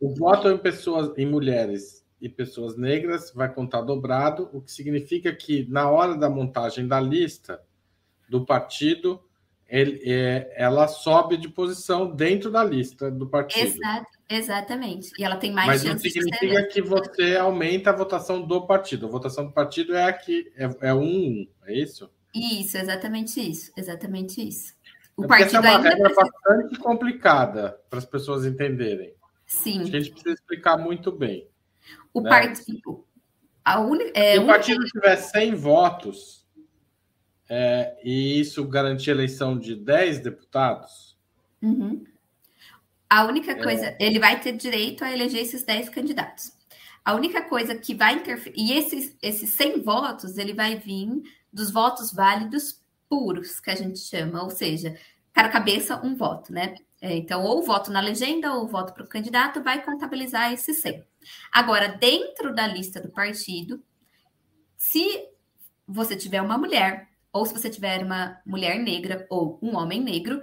[0.00, 5.34] o voto em pessoas, em mulheres e pessoas negras vai contar dobrado, o que significa
[5.34, 7.60] que na hora da montagem da lista
[8.28, 9.20] do partido,
[9.68, 13.66] ele, é, ela sobe de posição dentro da lista do partido.
[13.66, 15.10] Exato, exatamente.
[15.18, 19.06] E ela tem mais Mas não significa que você aumenta a votação do partido.
[19.06, 22.08] A votação do partido é aqui, é, é um, é isso?
[22.34, 24.74] Isso, exatamente isso, exatamente isso.
[25.18, 26.30] O é partido essa é uma regra precisa...
[26.30, 29.12] bastante complicada para as pessoas entenderem.
[29.44, 29.80] Sim.
[29.80, 31.48] Acho que a gente precisa explicar muito bem.
[32.14, 32.30] O né?
[32.30, 33.04] partido.
[33.64, 33.98] A un...
[34.14, 36.46] é, Se o partido tiver 100 votos
[37.48, 41.18] é, e isso garantir a eleição de 10 deputados.
[41.60, 42.04] Uhum.
[43.10, 43.62] A única é.
[43.62, 43.96] coisa, é...
[43.98, 46.52] ele vai ter direito a eleger esses 10 candidatos.
[47.04, 48.54] A única coisa que vai interferir.
[48.56, 52.77] E esses, esses 100 votos, ele vai vir dos votos válidos
[53.08, 54.98] puros, que a gente chama, ou seja,
[55.32, 56.74] cara cabeça, um voto, né?
[57.00, 61.04] É, então, ou voto na legenda ou voto para o candidato vai contabilizar esse 100.
[61.52, 63.82] Agora, dentro da lista do partido,
[64.76, 65.28] se
[65.86, 70.42] você tiver uma mulher, ou se você tiver uma mulher negra ou um homem negro,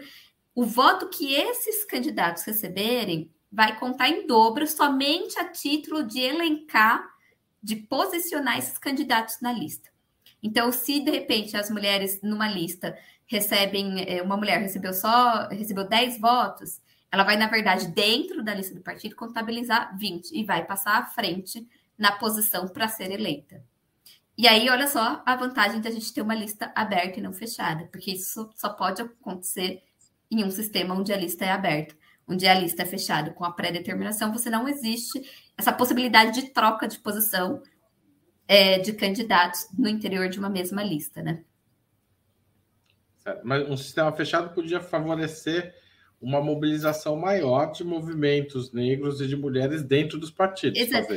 [0.54, 7.06] o voto que esses candidatos receberem vai contar em dobro somente a título de elencar,
[7.62, 9.95] de posicionar esses candidatos na lista.
[10.46, 15.88] Então, se de repente as mulheres numa lista recebem, é, uma mulher recebeu só, recebeu
[15.90, 16.80] 10 votos,
[17.12, 21.06] ela vai, na verdade, dentro da lista do partido, contabilizar 20 e vai passar à
[21.08, 23.64] frente na posição para ser eleita.
[24.38, 27.34] E aí, olha só a vantagem de a gente ter uma lista aberta e não
[27.34, 29.82] fechada, porque isso só pode acontecer
[30.30, 31.96] em um sistema onde a lista é aberta.
[32.28, 35.24] Onde a lista é fechada com a pré-determinação, você não existe
[35.58, 37.64] essa possibilidade de troca de posição
[38.48, 41.44] é, de candidatos no interior de uma mesma lista, né?
[43.44, 45.74] Mas um sistema fechado podia favorecer
[46.22, 50.80] uma mobilização maior de movimentos negros e de mulheres dentro dos partidos.
[50.80, 51.14] Exato.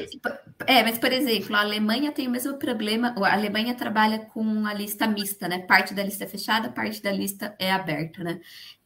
[0.67, 3.15] É, mas, por exemplo, a Alemanha tem o mesmo problema.
[3.17, 5.61] A Alemanha trabalha com a lista mista, né?
[5.61, 8.41] Parte da lista é fechada, parte da lista é aberta, né?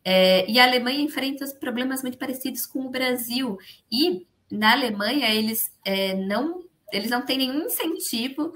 [0.05, 3.59] É, e a Alemanha enfrenta os problemas muito parecidos com o Brasil.
[3.91, 8.55] E na Alemanha eles é, não eles não têm nenhum incentivo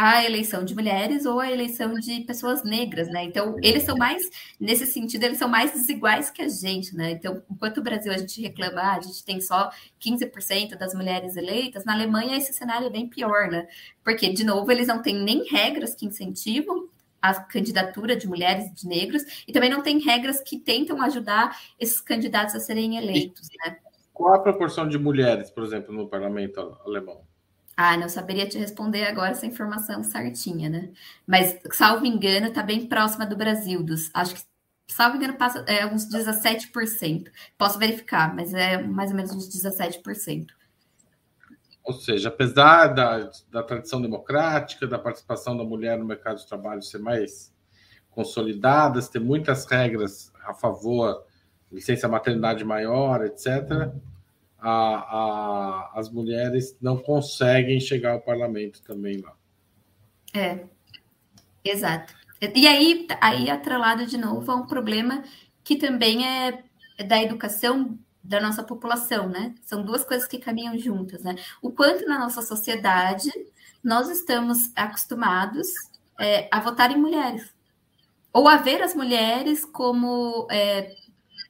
[0.00, 3.24] a eleição de mulheres ou a eleição de pessoas negras, né?
[3.24, 7.10] Então, eles são mais, nesse sentido, eles são mais desiguais que a gente, né?
[7.10, 11.36] Então, enquanto o Brasil a gente reclama, ah, a gente tem só 15% das mulheres
[11.36, 13.66] eleitas, na Alemanha esse cenário é bem pior, né?
[14.04, 16.88] Porque, de novo, eles não têm nem regras que incentivam
[17.20, 21.58] a candidatura de mulheres e de negros, e também não tem regras que tentam ajudar
[21.76, 23.78] esses candidatos a serem eleitos, né?
[24.14, 27.26] Qual a proporção de mulheres, por exemplo, no parlamento alemão?
[27.80, 30.90] Ah, não saberia te responder agora essa informação certinha, né?
[31.24, 34.40] Mas, salvo engano, está bem próxima do Brasil, dos, acho que,
[34.90, 37.30] salvo engano, passa é, uns 17%.
[37.56, 40.48] Posso verificar, mas é mais ou menos uns 17%.
[41.84, 46.82] Ou seja, apesar da, da tradição democrática, da participação da mulher no mercado de trabalho
[46.82, 47.54] ser mais
[48.10, 51.24] consolidadas, ter muitas regras a favor,
[51.70, 53.92] licença maternidade maior, etc.,
[54.58, 59.34] a, a, as mulheres não conseguem chegar ao parlamento também lá.
[60.34, 60.64] É,
[61.64, 62.14] exato.
[62.54, 65.22] E aí, aí atrelado de novo a um problema
[65.64, 66.62] que também é
[67.04, 69.54] da educação da nossa população, né?
[69.62, 71.34] São duas coisas que caminham juntas, né?
[71.62, 73.30] O quanto na nossa sociedade
[73.82, 75.68] nós estamos acostumados
[76.18, 77.54] é, a votar em mulheres,
[78.32, 80.94] ou a ver as mulheres como é,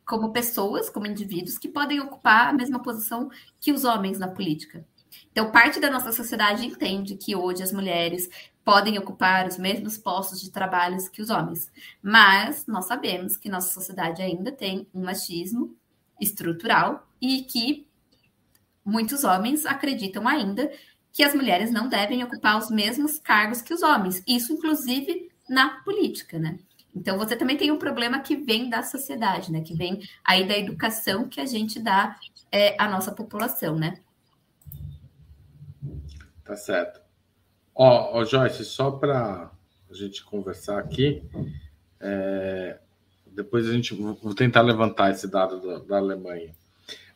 [0.08, 4.84] como pessoas, como indivíduos, que podem ocupar a mesma posição que os homens na política.
[5.30, 8.28] Então, parte da nossa sociedade entende que hoje as mulheres
[8.64, 11.70] podem ocupar os mesmos postos de trabalho que os homens,
[12.02, 15.76] mas nós sabemos que nossa sociedade ainda tem um machismo
[16.18, 17.86] estrutural e que
[18.84, 20.72] muitos homens acreditam ainda
[21.12, 25.80] que as mulheres não devem ocupar os mesmos cargos que os homens, isso inclusive na
[25.82, 26.58] política, né?
[26.98, 29.60] Então, você também tem um problema que vem da sociedade, né?
[29.60, 32.18] Que vem aí da educação que a gente dá
[32.50, 34.00] é, à nossa população, né?
[36.44, 37.00] Tá certo.
[37.72, 39.48] Ó, Joyce, só para
[39.88, 41.22] a gente conversar aqui,
[42.00, 42.80] é,
[43.26, 46.52] depois a gente vou tentar levantar esse dado da, da Alemanha.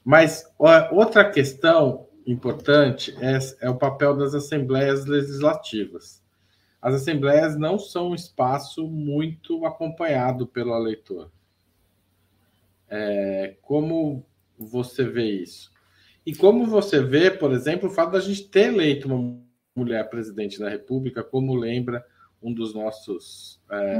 [0.05, 6.22] Mas ó, outra questão importante é, é o papel das assembleias legislativas
[6.83, 11.31] as assembleias não são um espaço muito acompanhado pelo eleitor.
[12.91, 14.27] É, como
[14.59, 15.71] você vê isso?
[16.27, 19.41] E como você vê, por exemplo, o fato da gente ter eleito uma
[19.77, 22.05] mulher presidente da República, como lembra
[22.43, 23.97] um dos nossos é,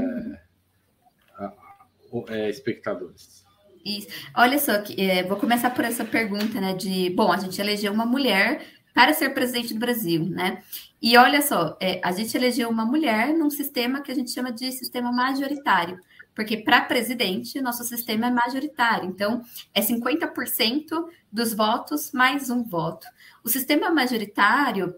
[2.11, 2.25] uhum.
[2.27, 3.45] é, espectadores?
[3.83, 4.07] Isso.
[4.35, 6.73] Olha só, é, vou começar por essa pergunta, né?
[6.73, 8.61] De bom, a gente elegeu uma mulher
[8.93, 10.61] para ser presidente do Brasil, né?
[11.01, 14.51] E olha só, é, a gente elegeu uma mulher num sistema que a gente chama
[14.51, 15.99] de sistema majoritário,
[16.35, 23.05] porque para presidente, nosso sistema é majoritário, então é 50% dos votos mais um voto.
[23.43, 24.95] O sistema majoritário,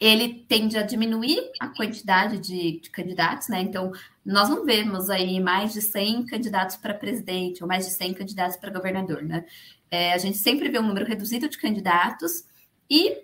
[0.00, 3.60] ele tende a diminuir a quantidade de, de, candidatos, né?
[3.60, 3.92] Então,
[4.24, 8.56] nós não vemos aí mais de 100 candidatos para presidente ou mais de 100 candidatos
[8.56, 9.44] para governador, né?
[9.90, 12.44] É, a gente sempre vê um número reduzido de candidatos
[12.90, 13.22] e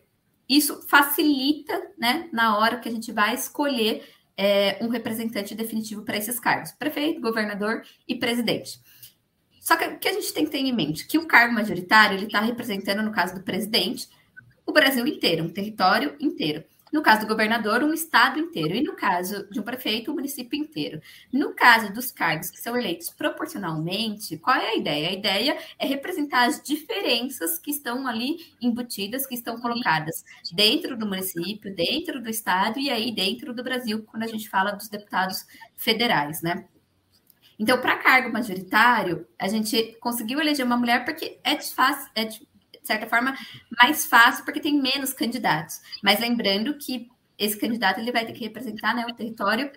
[0.48, 4.04] isso facilita, né, na hora que a gente vai escolher
[4.36, 8.80] é, um representante definitivo para esses cargos: prefeito, governador e presidente.
[9.60, 11.06] Só que o que a gente tem que ter em mente?
[11.06, 14.06] Que o cargo majoritário ele está representando, no caso do presidente,
[14.66, 16.64] o Brasil inteiro, um território inteiro.
[16.94, 18.72] No caso do governador, um estado inteiro.
[18.72, 21.02] E no caso de um prefeito, um município inteiro.
[21.32, 25.08] No caso dos cargos que são eleitos proporcionalmente, qual é a ideia?
[25.08, 31.04] A ideia é representar as diferenças que estão ali embutidas, que estão colocadas dentro do
[31.04, 35.44] município, dentro do estado e aí dentro do Brasil, quando a gente fala dos deputados
[35.76, 36.64] federais, né?
[37.58, 42.24] Então, para cargo majoritário, a gente conseguiu eleger uma mulher porque é de fácil, é
[42.24, 42.46] de
[42.84, 43.34] de certa forma,
[43.80, 45.80] mais fácil, porque tem menos candidatos.
[46.02, 47.08] Mas lembrando que
[47.38, 49.72] esse candidato ele vai ter que representar né, o território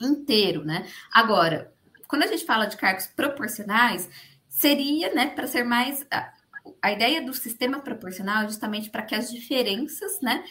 [0.00, 0.88] inteiro, né?
[1.12, 1.74] Agora,
[2.06, 4.08] quando a gente fala de cargos proporcionais,
[4.48, 6.06] seria, né, para ser mais.
[6.10, 6.32] A,
[6.80, 10.44] a, ideia do sistema proporcional é justamente para que as diferenças, né,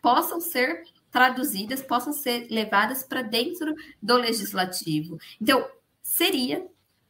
[0.00, 5.18] possam ser traduzidas, possam ser levadas para dentro do legislativo.
[5.40, 5.68] Então,
[6.02, 6.64] seria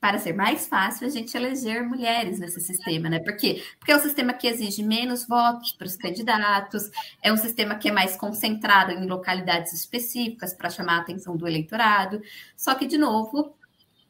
[0.06, 3.18] para ser mais fácil a gente eleger mulheres nesse sistema, né?
[3.18, 3.64] Por quê?
[3.76, 6.88] Porque é um sistema que exige menos votos para os candidatos,
[7.20, 11.44] é um sistema que é mais concentrado em localidades específicas para chamar a atenção do
[11.44, 12.22] eleitorado.
[12.56, 13.52] Só que, de novo,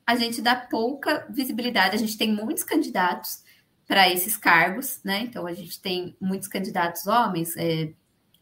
[0.07, 3.43] a gente dá pouca visibilidade, a gente tem muitos candidatos
[3.89, 5.21] para esses cargos, né?
[5.23, 7.91] Então, a gente tem muitos candidatos homens, é,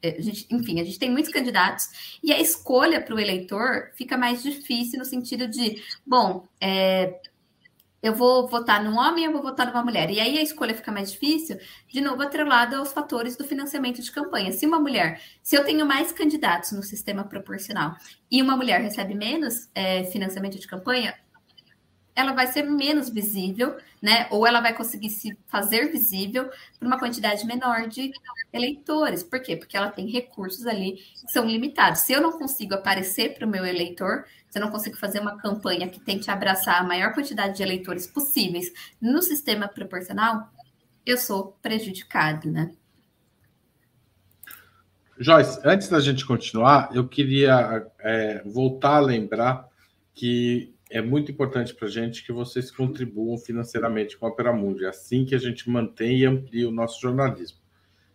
[0.02, 3.92] é, a gente, enfim, a gente tem muitos candidatos e a escolha para o eleitor
[3.94, 7.20] fica mais difícil no sentido de, bom, é,
[8.04, 10.10] eu vou votar num homem, eu vou votar numa mulher.
[10.10, 14.12] E aí a escolha fica mais difícil, de novo, atrelado aos fatores do financiamento de
[14.12, 14.52] campanha.
[14.52, 17.96] Se uma mulher, se eu tenho mais candidatos no sistema proporcional
[18.30, 21.14] e uma mulher recebe menos é, financiamento de campanha,
[22.14, 24.28] ela vai ser menos visível, né?
[24.30, 28.12] Ou ela vai conseguir se fazer visível por uma quantidade menor de
[28.52, 29.22] eleitores.
[29.22, 29.56] Por quê?
[29.56, 32.02] Porque ela tem recursos ali que são limitados.
[32.02, 35.36] Se eu não consigo aparecer para o meu eleitor, se eu não consigo fazer uma
[35.36, 40.48] campanha que tente abraçar a maior quantidade de eleitores possíveis no sistema proporcional,
[41.04, 42.70] eu sou prejudicado, né?
[45.18, 49.68] Joyce, antes da gente continuar, eu queria é, voltar a lembrar
[50.14, 54.84] que é muito importante para a gente que vocês contribuam financeiramente com a Opera Mundi.
[54.84, 57.58] É assim que a gente mantém e amplia o nosso jornalismo.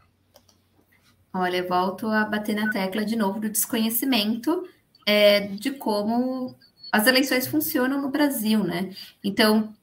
[1.33, 4.65] Olha, eu volto a bater na tecla de novo do desconhecimento
[5.11, 6.55] é, de como
[6.93, 8.91] as eleições funcionam no Brasil, né?
[9.25, 9.75] Então,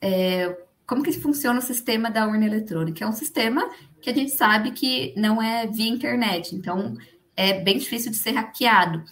[0.00, 0.56] é,
[0.86, 3.04] como que funciona o sistema da urna eletrônica?
[3.04, 3.68] É um sistema
[4.00, 6.96] que a gente sabe que não é via internet, então
[7.36, 9.02] é bem difícil de ser hackeado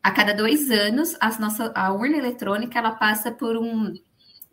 [0.00, 3.92] a cada dois anos, as nossa, a urna eletrônica ela passa por, um,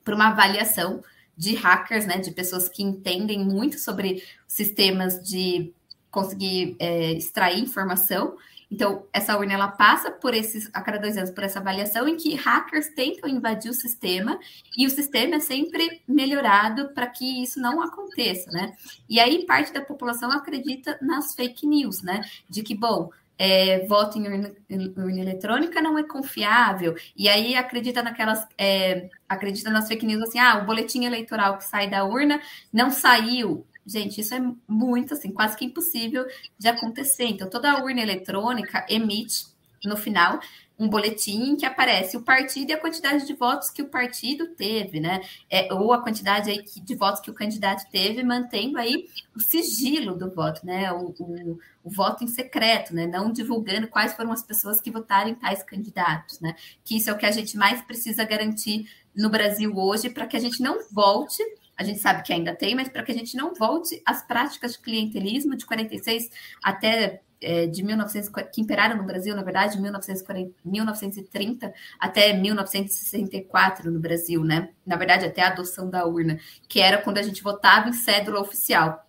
[0.04, 1.04] por uma avaliação
[1.38, 5.74] de hackers, né, de pessoas que entendem muito sobre sistemas de
[6.10, 8.36] conseguir é, extrair informação.
[8.72, 12.16] Então, essa urna ela passa por esses, a cada dois anos, por essa avaliação em
[12.16, 14.40] que hackers tentam invadir o sistema
[14.78, 18.74] e o sistema é sempre melhorado para que isso não aconteça, né?
[19.10, 22.22] E aí parte da população acredita nas fake news, né?
[22.50, 27.56] De que, bom, é, voto em urna, em urna, eletrônica não é confiável, e aí
[27.56, 32.06] acredita naquelas, é, acredita nas fake news assim, ah, o boletim eleitoral que sai da
[32.06, 32.40] urna
[32.72, 33.66] não saiu.
[33.86, 36.26] Gente, isso é muito assim, quase que impossível
[36.58, 37.26] de acontecer.
[37.26, 39.46] Então, toda a urna eletrônica emite
[39.84, 40.40] no final
[40.82, 45.00] um boletim que aparece o partido e a quantidade de votos que o partido teve,
[45.00, 45.22] né?
[45.48, 49.06] É, ou a quantidade aí de votos que o candidato teve, mantendo aí
[49.36, 50.92] o sigilo do voto, né?
[50.92, 53.06] O, o, o, voto em secreto, né?
[53.06, 56.56] Não divulgando quais foram as pessoas que votaram em tais candidatos, né?
[56.84, 60.36] Que isso é o que a gente mais precisa garantir no Brasil hoje para que
[60.36, 61.44] a gente não volte
[61.78, 64.74] a gente sabe que ainda tem, mas para que a gente não volte às práticas
[64.74, 66.30] de clientelismo de 46
[66.64, 73.92] até é, de 1900, que imperaram no Brasil, na verdade, de 1940, 1930 até 1964
[73.92, 74.70] no Brasil, né?
[74.86, 78.40] Na verdade, até a adoção da urna, que era quando a gente votava em cédula
[78.40, 79.08] oficial.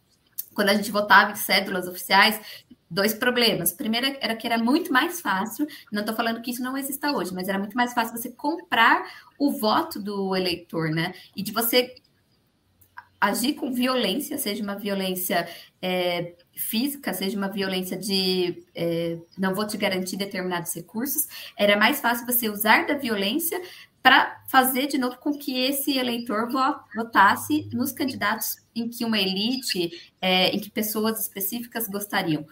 [0.54, 2.40] Quando a gente votava em cédulas oficiais,
[2.92, 3.72] dois problemas.
[3.72, 7.10] O primeiro era que era muito mais fácil, não estou falando que isso não exista
[7.10, 9.02] hoje, mas era muito mais fácil você comprar
[9.38, 11.14] o voto do eleitor, né?
[11.34, 11.94] E de você
[13.22, 15.48] agir com violência, seja uma violência
[15.80, 22.00] é, física, seja uma violência de é, não vou te garantir determinados recursos, era mais
[22.00, 23.62] fácil você usar da violência
[24.02, 26.48] para fazer de novo com que esse eleitor
[26.96, 32.44] votasse nos candidatos em que uma elite, é, em que pessoas específicas gostariam.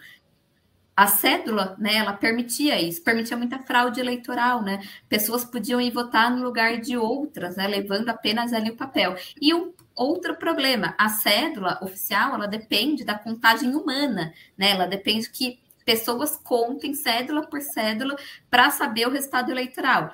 [0.95, 4.81] A cédula, né, ela permitia isso, permitia muita fraude eleitoral, né?
[5.07, 9.15] Pessoas podiam ir votar no lugar de outras, né, levando apenas ali o papel.
[9.41, 14.71] E um outro problema, a cédula oficial, ela depende da contagem humana, né?
[14.71, 18.15] Ela depende que pessoas contem cédula por cédula
[18.49, 20.13] para saber o resultado eleitoral.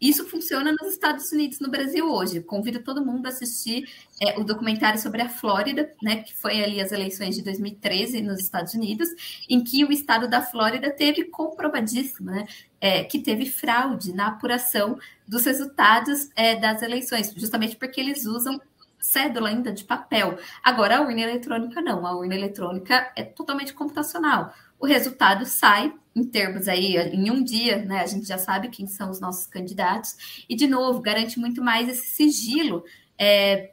[0.00, 2.40] Isso funciona nos Estados Unidos, no Brasil hoje.
[2.40, 3.88] Convido todo mundo a assistir
[4.20, 8.40] é, o documentário sobre a Flórida, né, que foi ali as eleições de 2013 nos
[8.40, 9.08] Estados Unidos,
[9.48, 12.46] em que o estado da Flórida teve comprovadíssimo, né,
[12.80, 18.60] é, que teve fraude na apuração dos resultados é, das eleições, justamente porque eles usam
[18.98, 20.38] cédula ainda de papel.
[20.62, 22.06] Agora, a urna eletrônica não.
[22.06, 24.52] A urna eletrônica é totalmente computacional.
[24.78, 28.00] O resultado sai em termos aí, em um dia, né?
[28.00, 30.44] A gente já sabe quem são os nossos candidatos.
[30.48, 32.82] E, de novo, garante muito mais esse sigilo
[33.18, 33.72] é,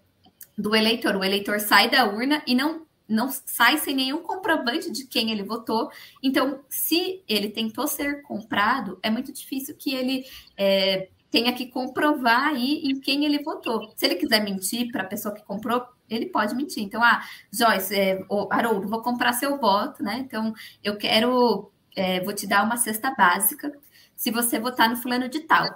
[0.57, 1.15] do eleitor.
[1.15, 5.43] O eleitor sai da urna e não não sai sem nenhum comprovante de quem ele
[5.43, 5.89] votou.
[6.21, 10.25] Então, se ele tentou ser comprado, é muito difícil que ele
[10.57, 13.91] é, tenha que comprovar aí em quem ele votou.
[13.95, 15.83] Se ele quiser mentir para a pessoa que comprou,
[16.15, 16.83] ele pode mentir.
[16.83, 20.19] Então, ah, Joyce, é, Haroldo, vou comprar seu voto, né?
[20.19, 20.53] Então,
[20.83, 23.71] eu quero, é, vou te dar uma cesta básica
[24.15, 25.67] se você votar no fulano de tal.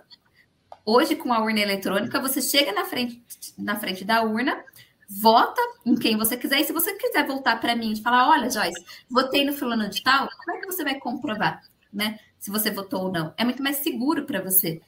[0.85, 3.21] Hoje, com a urna eletrônica, você chega na frente,
[3.57, 4.63] na frente da urna,
[5.09, 8.49] vota em quem você quiser, e se você quiser voltar para mim e falar, olha,
[8.49, 11.61] Joyce, votei no fulano de tal, como é que você vai comprovar,
[11.91, 12.19] né?
[12.39, 13.33] Se você votou ou não.
[13.37, 14.81] É muito mais seguro para você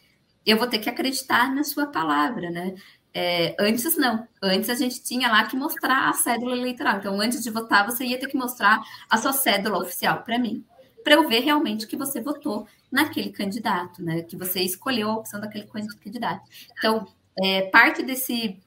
[0.45, 2.76] eu vou ter que acreditar na sua palavra, né?
[3.14, 6.97] É, antes não, antes a gente tinha lá que mostrar a cédula eleitoral.
[6.97, 10.64] Então, antes de votar, você ia ter que mostrar a sua cédula oficial para mim,
[11.03, 14.22] para eu ver realmente que você votou naquele candidato, né?
[14.22, 16.43] Que você escolheu a opção daquele candidato.
[16.78, 17.07] Então,
[17.41, 18.60] é, parte desse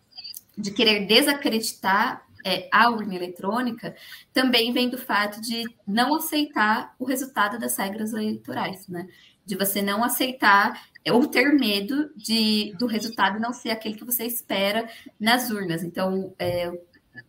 [0.57, 3.95] de querer desacreditar é, a urna eletrônica
[4.33, 9.07] também vem do fato de não aceitar o resultado das regras eleitorais, né?
[9.45, 10.81] De você não aceitar
[11.11, 14.89] ou ter medo de, do resultado não ser aquele que você espera
[15.19, 15.83] nas urnas.
[15.83, 16.71] Então, é,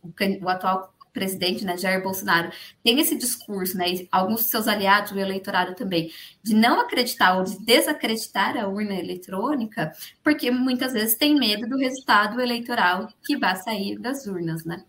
[0.01, 2.51] o, o, atual presidente, né, Jair Bolsonaro,
[2.83, 6.11] tem esse discurso, né, e alguns de seus aliados, o eleitorado também,
[6.41, 9.91] de não acreditar ou de desacreditar a urna eletrônica,
[10.23, 14.83] porque muitas vezes tem medo do resultado eleitoral que vai sair das urnas, né?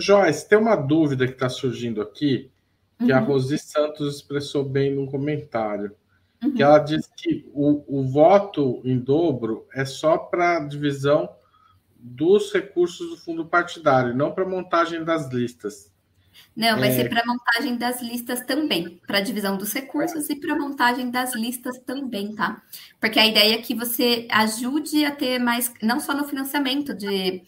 [0.00, 2.50] Joyce, tem uma dúvida que está surgindo aqui,
[2.98, 3.16] que uhum.
[3.16, 5.94] a Rosi Santos expressou bem num comentário.
[6.42, 6.54] Uhum.
[6.54, 11.28] Que ela diz que o, o voto em dobro é só para divisão
[11.98, 15.92] dos recursos do fundo partidário, não para montagem das listas.
[16.54, 16.92] Não, vai é...
[16.92, 21.78] ser para montagem das listas também, para divisão dos recursos e para montagem das listas
[21.80, 22.62] também, tá?
[23.00, 27.42] Porque a ideia é que você ajude a ter mais, não só no financiamento de.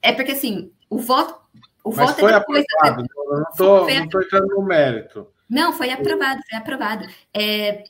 [0.00, 1.40] É porque assim, o voto.
[1.84, 5.26] O Mas voto é foi é aprovado, eu não estou entrando no mérito.
[5.50, 7.06] Não, foi aprovado, foi aprovado.
[7.34, 7.82] É,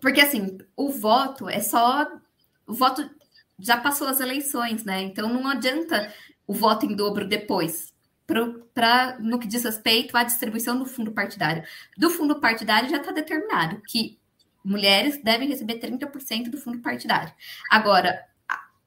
[0.00, 2.06] porque assim, o voto é só.
[2.66, 3.08] O voto
[3.58, 5.02] já passou as eleições, né?
[5.02, 6.12] Então não adianta
[6.46, 7.92] o voto em dobro depois.
[8.74, 11.64] Para no que diz respeito à distribuição do fundo partidário.
[11.98, 14.18] Do fundo partidário já está determinado que
[14.64, 17.32] mulheres devem receber 30% do fundo partidário.
[17.70, 18.24] Agora,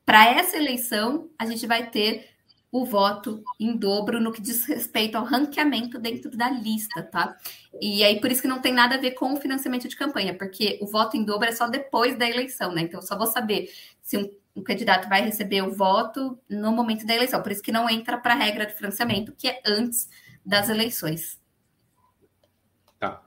[0.05, 2.34] para essa eleição, a gente vai ter
[2.75, 7.37] o voto em dobro no que diz respeito ao ranqueamento dentro da lista, tá?
[7.79, 10.37] E aí, por isso que não tem nada a ver com o financiamento de campanha,
[10.37, 12.81] porque o voto em dobro é só depois da eleição, né?
[12.81, 13.71] Então, eu só vou saber
[14.01, 17.41] se um, um candidato vai receber o voto no momento da eleição.
[17.41, 20.09] Por isso que não entra para a regra de financiamento, que é antes
[20.45, 21.41] das eleições.
[22.99, 23.23] Tá.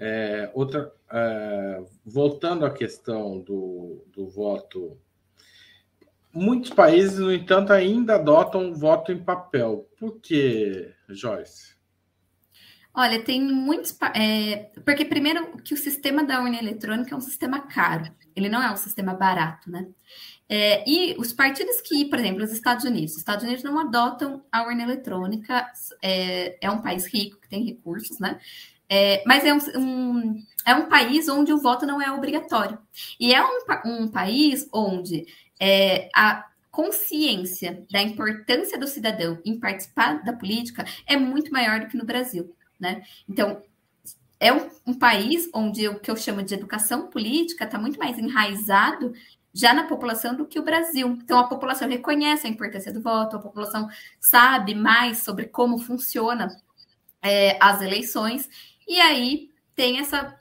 [0.00, 4.98] É, outra, é, voltando à questão do, do voto,
[6.32, 9.88] muitos países, no entanto, ainda adotam o voto em papel.
[9.98, 11.74] Por que, Joyce?
[12.92, 13.96] Olha, tem muitos.
[14.14, 18.62] É, porque, primeiro, que o sistema da urna eletrônica é um sistema caro, ele não
[18.62, 19.86] é um sistema barato, né?
[20.48, 24.44] É, e os partidos que, por exemplo, os Estados Unidos, os Estados Unidos não adotam
[24.50, 25.64] a urna eletrônica,
[26.02, 28.40] é, é um país rico, que tem recursos, né?
[28.88, 32.76] É, mas é um, um, é um país onde o voto não é obrigatório.
[33.20, 35.26] E é um, um país onde
[35.60, 41.88] é, a consciência da importância do cidadão em participar da política é muito maior do
[41.88, 42.54] que no Brasil.
[42.78, 43.02] Né?
[43.28, 43.62] Então,
[44.38, 48.18] é um, um país onde o que eu chamo de educação política está muito mais
[48.18, 49.12] enraizado
[49.52, 51.08] já na população do que o Brasil.
[51.22, 53.88] Então, a população reconhece a importância do voto, a população
[54.18, 56.48] sabe mais sobre como funciona
[57.20, 58.48] é, as eleições,
[58.88, 60.36] e aí tem essa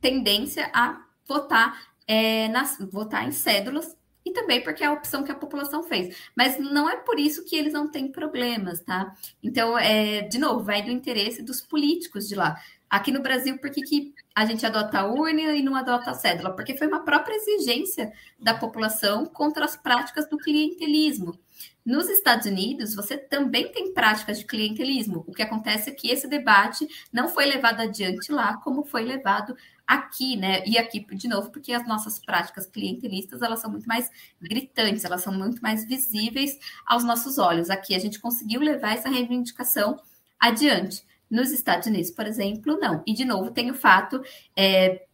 [0.00, 3.96] tendência a votar, é, nas, votar em cédulas,
[4.28, 6.16] e também porque é a opção que a população fez.
[6.36, 9.14] Mas não é por isso que eles não têm problemas, tá?
[9.42, 12.60] Então, é, de novo, vai do interesse dos políticos de lá.
[12.90, 16.14] Aqui no Brasil, por que, que a gente adota a urna e não adota a
[16.14, 16.54] cédula?
[16.54, 21.38] Porque foi uma própria exigência da população contra as práticas do clientelismo.
[21.84, 25.24] Nos Estados Unidos, você também tem práticas de clientelismo.
[25.26, 29.56] O que acontece é que esse debate não foi levado adiante lá, como foi levado
[29.88, 30.62] aqui, né?
[30.66, 35.22] E aqui, de novo, porque as nossas práticas clientelistas, elas são muito mais gritantes, elas
[35.22, 37.70] são muito mais visíveis aos nossos olhos.
[37.70, 39.98] Aqui a gente conseguiu levar essa reivindicação
[40.38, 41.02] adiante.
[41.30, 43.02] Nos Estados Unidos, por exemplo, não.
[43.06, 44.22] E, de novo, tem o fato
[44.54, 45.06] é,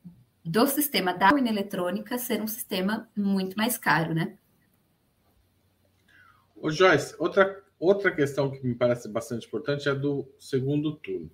[0.45, 4.37] do sistema da urna eletrônica ser um sistema muito mais caro, né?
[6.57, 11.31] Ô Joyce, outra, outra questão que me parece bastante importante é do segundo turno.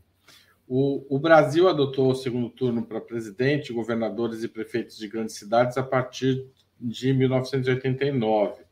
[0.73, 5.77] O, o Brasil adotou o segundo turno para presidente, governadores e prefeitos de grandes cidades
[5.77, 6.47] a partir
[6.81, 8.63] de 1989.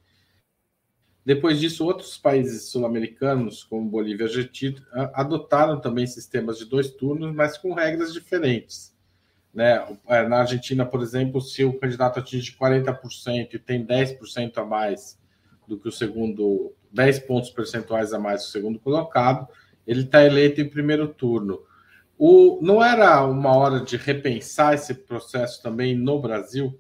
[1.25, 4.81] Depois disso, outros países sul-americanos, como Bolívia e Argentina,
[5.13, 8.97] adotaram também sistemas de dois turnos, mas com regras diferentes.
[9.53, 9.85] Né?
[10.07, 15.19] É, na Argentina, por exemplo, se o candidato atinge 40% e tem 10% a mais
[15.67, 19.49] do que o segundo, 10 pontos percentuais a mais do segundo colocado,
[19.85, 21.67] ele está eleito em primeiro turno.
[22.19, 26.77] O, não era uma hora de repensar esse processo também no Brasil?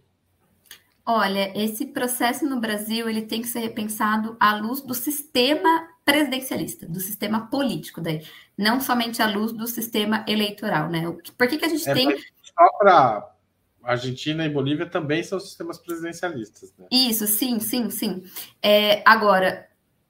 [1.06, 6.86] Olha, esse processo no Brasil ele tem que ser repensado à luz do sistema presidencialista,
[6.86, 8.26] do sistema político daí,
[8.58, 11.04] não somente à luz do sistema eleitoral, né?
[11.36, 13.34] Por que, que a gente é, tem só para
[13.82, 16.86] Argentina e Bolívia também são sistemas presidencialistas, né?
[16.90, 18.24] Isso, sim, sim, sim.
[18.62, 19.66] É, agora,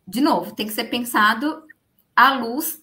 [0.07, 1.63] de novo, tem que ser pensado
[2.17, 2.83] à luz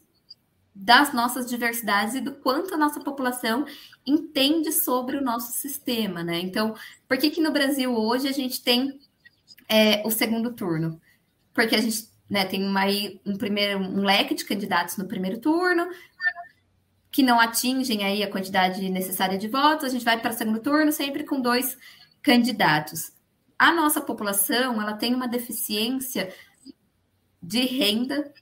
[0.75, 3.65] das nossas diversidades e do quanto a nossa população
[4.05, 6.37] entende sobre o nosso sistema, né?
[6.39, 6.75] Então,
[7.07, 8.99] por que que no Brasil hoje a gente tem
[9.69, 10.99] é, o segundo turno?
[11.53, 12.83] Porque a gente né, tem uma,
[13.25, 15.87] um primeiro um leque de candidatos no primeiro turno
[17.09, 20.59] que não atingem aí a quantidade necessária de votos, a gente vai para o segundo
[20.59, 21.77] turno sempre com dois
[22.21, 23.13] candidatos.
[23.57, 26.35] A nossa população ela tem uma deficiência
[27.41, 28.33] de renda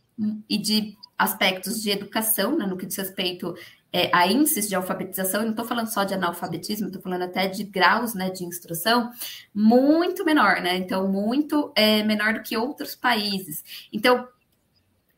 [0.49, 3.55] e de aspectos de educação, né, no que diz respeito
[3.91, 7.47] é, a índices de alfabetização, eu não estou falando só de analfabetismo, estou falando até
[7.47, 9.11] de graus né, de instrução,
[9.53, 10.75] muito menor, né?
[10.77, 13.63] Então, muito é, menor do que outros países.
[13.93, 14.27] Então,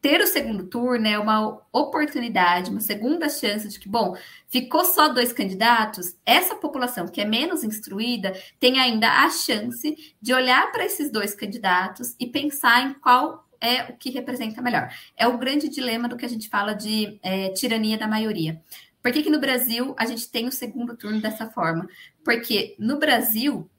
[0.01, 4.15] ter o segundo turno é uma oportunidade, uma segunda chance de que, bom,
[4.49, 10.31] ficou só dois candidatos, essa população que é menos instruída tem ainda a chance de
[10.31, 14.89] olhar para esses dois candidatos e pensar em qual é o que representa melhor.
[15.15, 18.61] É o grande dilema do que a gente fala de é, tirania da maioria.
[19.01, 21.87] Por que, que no Brasil a gente tem o segundo turno dessa forma?
[22.23, 23.69] Porque no Brasil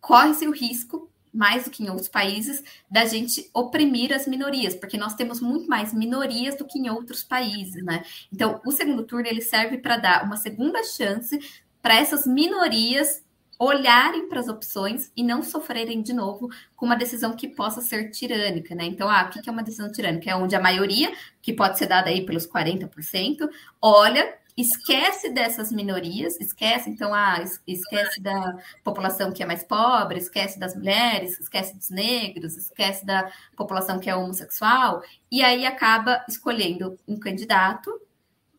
[0.00, 4.98] corre-se o risco, mais do que em outros países, da gente oprimir as minorias, porque
[4.98, 8.04] nós temos muito mais minorias do que em outros países, né?
[8.30, 11.38] Então, o segundo turno ele serve para dar uma segunda chance
[11.80, 13.22] para essas minorias
[13.64, 18.10] olharem para as opções e não sofrerem de novo com uma decisão que possa ser
[18.10, 18.84] tirânica, né?
[18.84, 20.28] Então, ah, o que é uma decisão tirânica?
[20.28, 23.48] É onde a maioria, que pode ser dada aí pelos 40%,
[23.80, 30.58] olha, esquece dessas minorias, esquece, então, ah, esquece da população que é mais pobre, esquece
[30.58, 36.98] das mulheres, esquece dos negros, esquece da população que é homossexual, e aí acaba escolhendo
[37.06, 37.90] um candidato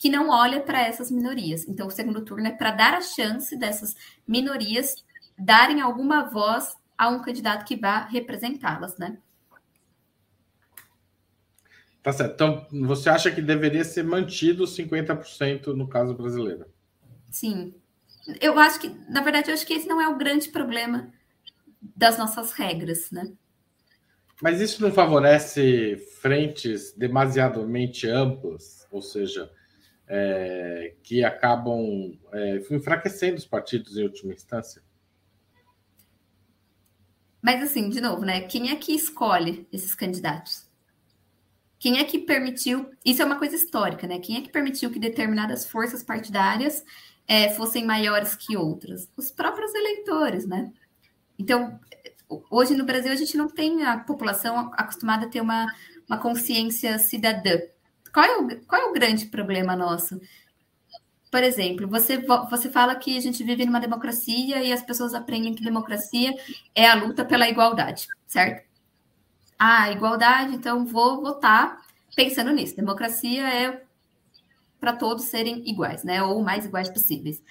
[0.04, 1.66] que não olha para essas minorias.
[1.66, 3.96] Então, o segundo turno é para dar a chance dessas
[4.28, 4.96] minorias
[5.40, 9.18] darem alguma voz a um candidato que vá representá-las, né?
[12.04, 12.34] Tá certo.
[12.34, 16.66] Então, você acha que deveria ser mantido 50% no caso brasileiro?
[17.32, 17.74] Sim.
[18.42, 21.14] Eu acho que, na verdade, eu acho que esse não é o grande problema
[21.96, 23.32] das nossas regras, né?
[24.42, 29.50] Mas isso não favorece frentes demasiadamente amplas, ou seja,
[30.08, 34.82] é, que acabam é, enfraquecendo os partidos em última instância?
[37.42, 38.42] Mas assim, de novo, né?
[38.42, 40.66] Quem é que escolhe esses candidatos?
[41.78, 42.90] Quem é que permitiu?
[43.04, 44.18] Isso é uma coisa histórica, né?
[44.18, 46.86] Quem é que permitiu que determinadas forças partidárias
[47.28, 49.12] é, fossem maiores que outras?
[49.18, 50.72] Os próprios eleitores, né?
[51.38, 51.78] Então,
[52.50, 55.68] hoje no Brasil a gente não tem a população acostumada a ter uma,
[56.08, 57.60] uma consciência cidadã.
[58.14, 60.22] Qual é, o, qual é o grande problema nosso?
[61.32, 65.56] Por exemplo, você, você fala que a gente vive numa democracia e as pessoas aprendem
[65.56, 66.32] que democracia
[66.76, 68.70] é a luta pela igualdade, certo?
[69.58, 71.82] Ah, igualdade, então vou votar
[72.16, 72.76] pensando nisso.
[72.76, 73.84] Democracia é
[74.80, 76.22] para todos serem iguais, né?
[76.22, 77.42] Ou mais iguais possíveis.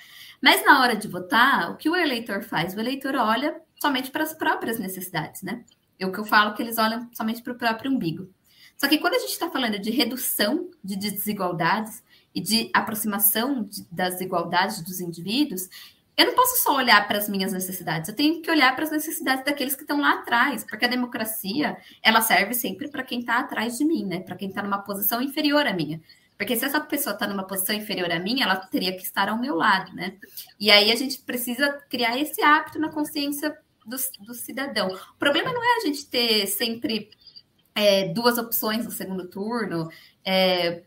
[0.41, 2.75] Mas na hora de votar, o que o eleitor faz?
[2.75, 5.65] O eleitor olha somente para as próprias necessidades, né?
[5.99, 8.29] É o que eu falo que eles olham somente para o próprio umbigo.
[8.83, 12.03] Só que quando a gente está falando de redução de desigualdades,
[12.35, 15.68] e de aproximação de, das igualdades dos indivíduos,
[16.16, 18.91] eu não posso só olhar para as minhas necessidades, eu tenho que olhar para as
[18.91, 23.39] necessidades daqueles que estão lá atrás, porque a democracia, ela serve sempre para quem está
[23.39, 24.20] atrás de mim, né?
[24.20, 26.01] Para quem está numa posição inferior à minha.
[26.37, 29.39] Porque se essa pessoa está numa posição inferior a mim, ela teria que estar ao
[29.39, 30.16] meu lado, né?
[30.61, 33.57] E aí a gente precisa criar esse hábito na consciência
[33.87, 34.89] do, do cidadão.
[34.89, 37.11] O problema não é a gente ter sempre
[37.75, 39.89] é, duas opções no segundo turno,
[40.25, 40.83] é,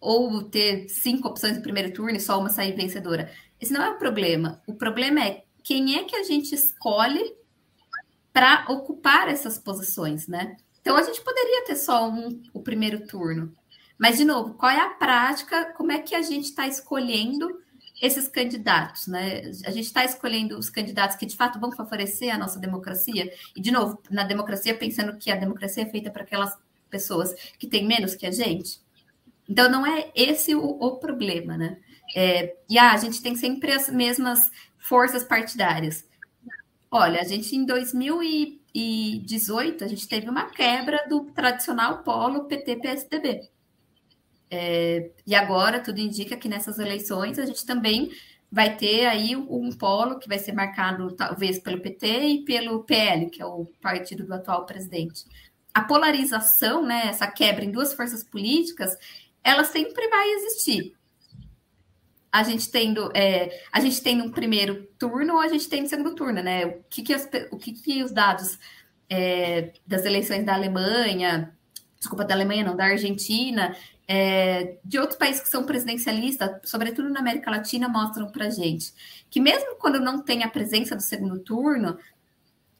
[0.00, 3.30] ou ter cinco opções no primeiro turno e só uma sair vencedora.
[3.60, 4.62] Esse não é o problema.
[4.66, 7.36] O problema é quem é que a gente escolhe
[8.32, 10.56] para ocupar essas posições, né?
[10.80, 13.54] Então a gente poderia ter só um, o primeiro turno.
[13.98, 15.72] Mas, de novo, qual é a prática?
[15.72, 17.60] Como é que a gente está escolhendo
[18.00, 19.42] esses candidatos, né?
[19.64, 23.32] A gente está escolhendo os candidatos que de fato vão favorecer a nossa democracia.
[23.56, 26.56] E, de novo, na democracia, pensando que a democracia é feita para aquelas
[26.88, 28.80] pessoas que têm menos que a gente.
[29.48, 31.78] Então, não é esse o, o problema, né?
[32.14, 36.06] É, e ah, a gente tem sempre as mesmas forças partidárias.
[36.90, 43.50] Olha, a gente em 2018 a gente teve uma quebra do tradicional polo PT-PSDB.
[44.50, 48.10] É, e agora tudo indica que nessas eleições a gente também
[48.50, 53.28] vai ter aí um polo que vai ser marcado talvez pelo PT e pelo PL,
[53.28, 55.24] que é o partido do atual presidente.
[55.74, 58.96] A polarização, né, essa quebra em duas forças políticas,
[59.44, 60.94] ela sempre vai existir.
[62.32, 65.88] A gente tendo, é, a gente tem um primeiro turno ou a gente tem um
[65.88, 66.66] segundo turno, né?
[66.66, 68.58] O que, que, as, o que, que os dados
[69.08, 71.56] é, das eleições da Alemanha,
[71.98, 73.74] desculpa, da Alemanha não, da Argentina,
[74.08, 78.92] é, de outros países que são presidencialistas, sobretudo na América Latina, mostram para gente
[79.30, 81.98] que mesmo quando não tem a presença do segundo turno,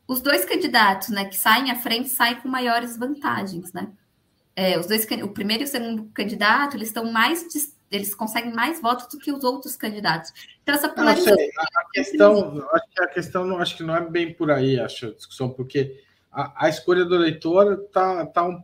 [0.07, 3.93] os dois candidatos, né, que saem à frente, saem com maiores vantagens, né?
[4.59, 7.47] é, os dois, o primeiro e o segundo candidato, eles estão mais,
[7.93, 10.33] eles conseguem mais votos do que os outros candidatos.
[10.61, 11.37] Então, essa polarização...
[11.77, 15.07] A questão, acho que a questão não, acho que não é bem por aí, acho,
[15.07, 16.03] a discussão, porque
[16.33, 18.61] a, a escolha do eleitor está tá um,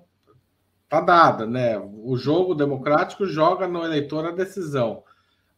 [0.95, 1.78] tá dada, né?
[1.78, 5.03] O jogo democrático joga no eleitor a decisão.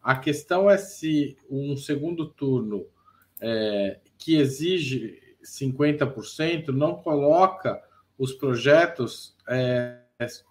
[0.02, 2.86] A questão é se um segundo turno
[3.40, 7.82] é, que exige 50% não coloca
[8.18, 9.98] os projetos é,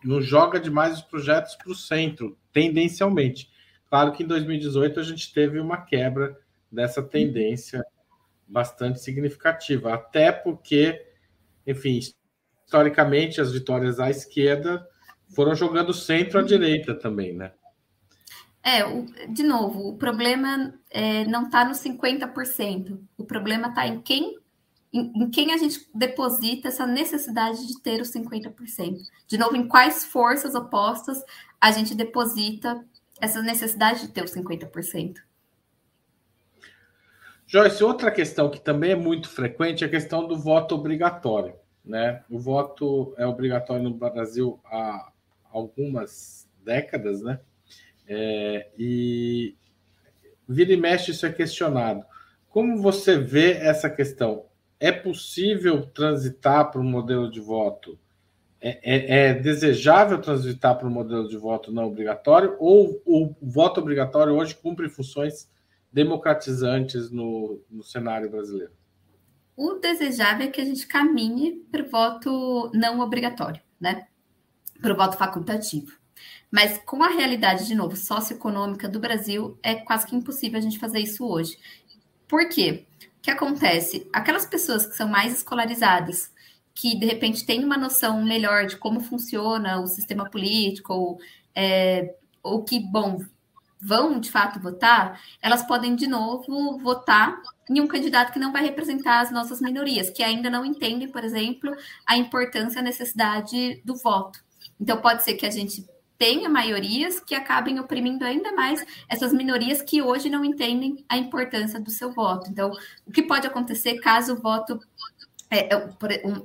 [0.03, 3.49] não joga demais os projetos para o centro, tendencialmente.
[3.89, 6.37] Claro que em 2018 a gente teve uma quebra
[6.71, 7.83] dessa tendência
[8.47, 11.03] bastante significativa, até porque,
[11.65, 11.99] enfim,
[12.65, 14.85] historicamente as vitórias à esquerda
[15.33, 17.51] foram jogando centro à direita também, né?
[18.63, 22.99] É, o, de novo, o problema é, não está no 50%.
[23.15, 24.39] O problema está em quem
[24.91, 28.97] em, em, quem a gente deposita essa necessidade de ter os 50%.
[29.27, 31.21] De novo, em quais forças opostas
[31.59, 32.83] a gente deposita
[33.19, 35.17] essa necessidade de ter os 50%.
[37.45, 41.53] Joyce, outra questão que também é muito frequente é a questão do voto obrigatório.
[41.85, 42.23] Né?
[42.29, 45.11] O voto é obrigatório no Brasil há
[45.51, 47.39] algumas décadas, né?
[48.07, 49.55] É, e
[50.47, 52.03] vira e mexe isso é questionado.
[52.49, 54.45] Como você vê essa questão?
[54.79, 57.97] é possível transitar para um modelo de voto?
[58.61, 62.55] É, é, é desejável transitar para um modelo de voto não obrigatório?
[62.59, 65.49] Ou o voto obrigatório hoje cumpre funções
[65.91, 68.73] democratizantes no, no cenário brasileiro?
[69.55, 74.07] O desejável é que a gente caminhe para o voto não obrigatório, né?
[74.81, 75.97] Para o voto facultativo.
[76.51, 80.79] Mas com a realidade, de novo, socioeconômica do Brasil, é quase que impossível a gente
[80.79, 81.57] fazer isso hoje.
[82.27, 82.85] Por quê?
[83.17, 84.07] O que acontece?
[84.13, 86.31] Aquelas pessoas que são mais escolarizadas,
[86.73, 91.19] que de repente têm uma noção melhor de como funciona o sistema político, ou,
[91.55, 93.19] é, ou que, bom,
[93.85, 98.63] vão de fato votar, elas podem de novo votar em um candidato que não vai
[98.63, 101.71] representar as nossas minorias, que ainda não entendem, por exemplo,
[102.05, 104.43] a importância e a necessidade do voto.
[104.81, 105.85] Então, pode ser que a gente
[106.17, 111.79] tenha maiorias que acabem oprimindo ainda mais essas minorias que hoje não entendem a importância
[111.79, 112.49] do seu voto.
[112.49, 112.71] Então,
[113.05, 114.79] o que pode acontecer caso o voto.
[115.47, 115.89] É, é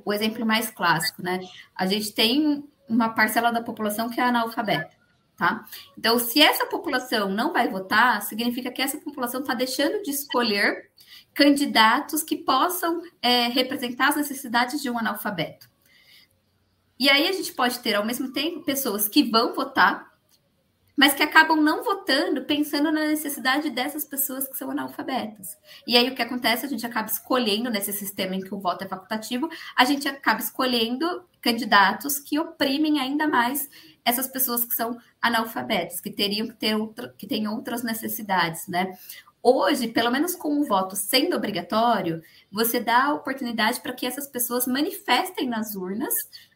[0.04, 1.40] o exemplo mais clássico, né?
[1.74, 4.99] A gente tem uma parcela da população que é analfabeta.
[5.40, 5.64] Tá?
[5.96, 10.90] Então, se essa população não vai votar, significa que essa população está deixando de escolher
[11.32, 15.66] candidatos que possam é, representar as necessidades de um analfabeto.
[16.98, 20.10] E aí a gente pode ter, ao mesmo tempo, pessoas que vão votar,
[20.94, 25.56] mas que acabam não votando pensando na necessidade dessas pessoas que são analfabetas.
[25.86, 26.66] E aí o que acontece?
[26.66, 30.40] A gente acaba escolhendo, nesse sistema em que o voto é facultativo, a gente acaba
[30.40, 33.70] escolhendo candidatos que oprimem ainda mais
[34.04, 38.96] essas pessoas que são analfabetas, que teriam que ter outra, que têm outras necessidades, né?
[39.42, 44.26] Hoje, pelo menos com o voto sendo obrigatório, você dá a oportunidade para que essas
[44.26, 46.12] pessoas manifestem nas urnas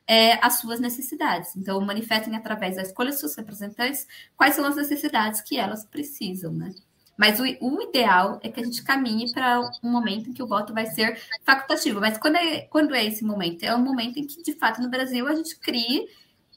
[0.07, 1.57] é, as suas necessidades.
[1.57, 4.07] Então, manifestem através da escolha dos seus representantes
[4.37, 6.75] quais são as necessidades que elas precisam, né?
[7.17, 10.47] Mas o, o ideal é que a gente caminhe para um momento em que o
[10.47, 12.01] voto vai ser facultativo.
[12.01, 13.63] Mas quando é, quando é esse momento?
[13.63, 16.07] É um momento em que, de fato, no Brasil, a gente crie,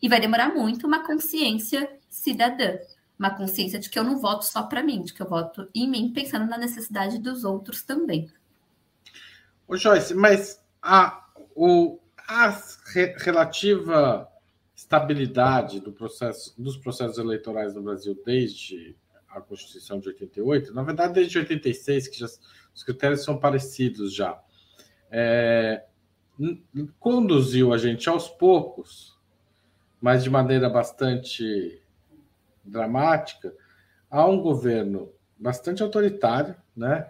[0.01, 2.77] e vai demorar muito, uma consciência cidadã.
[3.17, 5.89] Uma consciência de que eu não voto só para mim, de que eu voto em
[5.89, 8.31] mim, pensando na necessidade dos outros também.
[9.67, 12.49] Ô Joyce, mas a, o, a
[12.93, 14.27] re, relativa
[14.75, 18.95] estabilidade do processo, dos processos eleitorais no Brasil desde
[19.27, 22.27] a Constituição de 88, na verdade desde 86, que já,
[22.73, 24.39] os critérios são parecidos já,
[25.09, 25.83] é,
[26.99, 29.17] conduziu a gente aos poucos,
[29.99, 31.81] mas de maneira bastante
[32.67, 33.53] dramática,
[34.09, 37.07] a um governo bastante autoritário, né?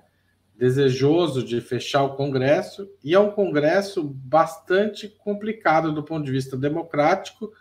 [0.55, 6.57] desejoso de fechar o Congresso, e é um Congresso bastante complicado do ponto de vista
[6.57, 7.53] democrático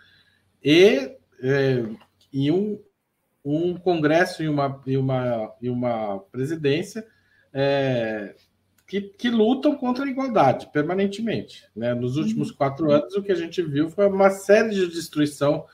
[0.65, 1.85] e, é,
[2.33, 2.81] e um,
[3.45, 7.07] um Congresso e uma, e uma, e uma presidência
[7.53, 8.35] é,
[8.87, 11.65] que, que lutam contra a igualdade permanentemente.
[11.77, 11.93] Né?
[11.93, 12.57] Nos últimos uhum.
[12.57, 15.67] quatro anos, o que a gente viu foi uma série de destruição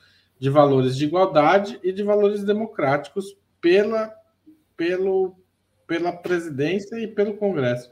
[0.43, 4.13] de valores de igualdade e de valores democráticos pela,
[4.75, 5.37] pelo,
[5.87, 7.89] pela presidência e pelo Congresso.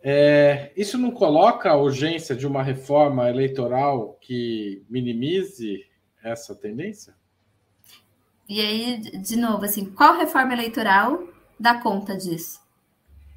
[0.00, 5.84] É, isso não coloca a urgência de uma reforma eleitoral que minimize
[6.22, 7.12] essa tendência?
[8.48, 11.26] E aí, de novo, assim, qual reforma eleitoral
[11.58, 12.60] dá conta disso?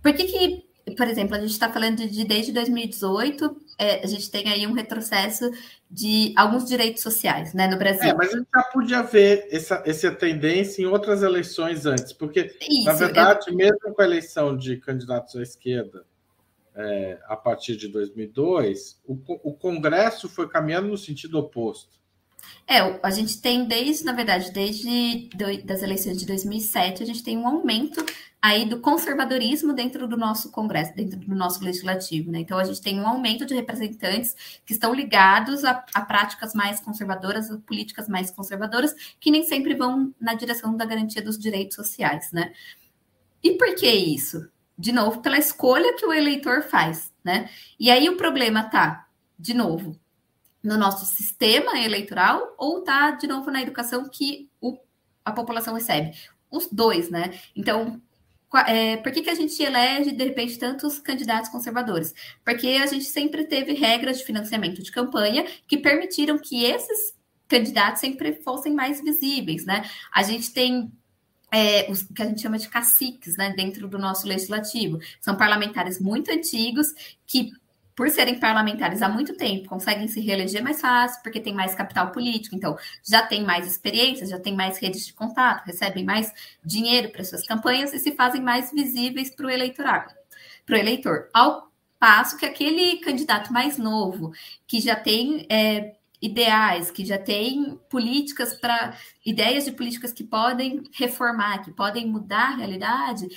[0.04, 4.30] Por que, que por exemplo, a gente está falando de desde 2018, é, a gente
[4.32, 5.50] tem aí um retrocesso
[5.90, 8.10] de alguns direitos sociais né, no Brasil.
[8.10, 12.56] É, mas a gente já podia ver essa, essa tendência em outras eleições antes, porque,
[12.62, 13.56] Isso, na verdade, eu...
[13.56, 16.06] mesmo com a eleição de candidatos à esquerda
[16.76, 21.98] é, a partir de 2002, o, o Congresso foi caminhando no sentido oposto.
[22.68, 27.24] É, a gente tem desde, na verdade, desde do, das eleições de 2007, a gente
[27.24, 28.06] tem um aumento
[28.42, 32.40] aí do conservadorismo dentro do nosso Congresso, dentro do nosso legislativo, né?
[32.40, 34.36] Então a gente tem um aumento de representantes
[34.66, 39.74] que estão ligados a, a práticas mais conservadoras, a políticas mais conservadoras, que nem sempre
[39.74, 42.54] vão na direção da garantia dos direitos sociais, né?
[43.42, 44.50] E por que isso?
[44.78, 47.50] De novo, pela escolha que o eleitor faz, né?
[47.80, 49.08] E aí o problema tá,
[49.40, 50.00] de novo,
[50.68, 54.78] no nosso sistema eleitoral ou tá de novo na educação que o,
[55.24, 56.12] a população recebe?
[56.52, 57.40] Os dois, né?
[57.56, 58.02] Então,
[58.68, 62.14] é, por que, que a gente elege, de repente, tantos candidatos conservadores?
[62.44, 67.16] Porque a gente sempre teve regras de financiamento de campanha que permitiram que esses
[67.48, 69.90] candidatos sempre fossem mais visíveis, né?
[70.14, 70.92] A gente tem
[71.50, 75.00] é, os que a gente chama de caciques, né, dentro do nosso legislativo.
[75.22, 76.88] São parlamentares muito antigos
[77.26, 77.54] que
[77.98, 82.12] por serem parlamentares há muito tempo, conseguem se reeleger mais fácil, porque tem mais capital
[82.12, 86.32] político, então já tem mais experiência, já tem mais redes de contato, recebem mais
[86.64, 90.14] dinheiro para suas campanhas e se fazem mais visíveis para o eleitorado,
[90.64, 91.28] para o eleitor.
[91.34, 94.32] Ao passo que aquele candidato mais novo,
[94.68, 98.96] que já tem é, ideais, que já tem políticas para
[99.26, 103.28] ideias de políticas que podem reformar, que podem mudar a realidade,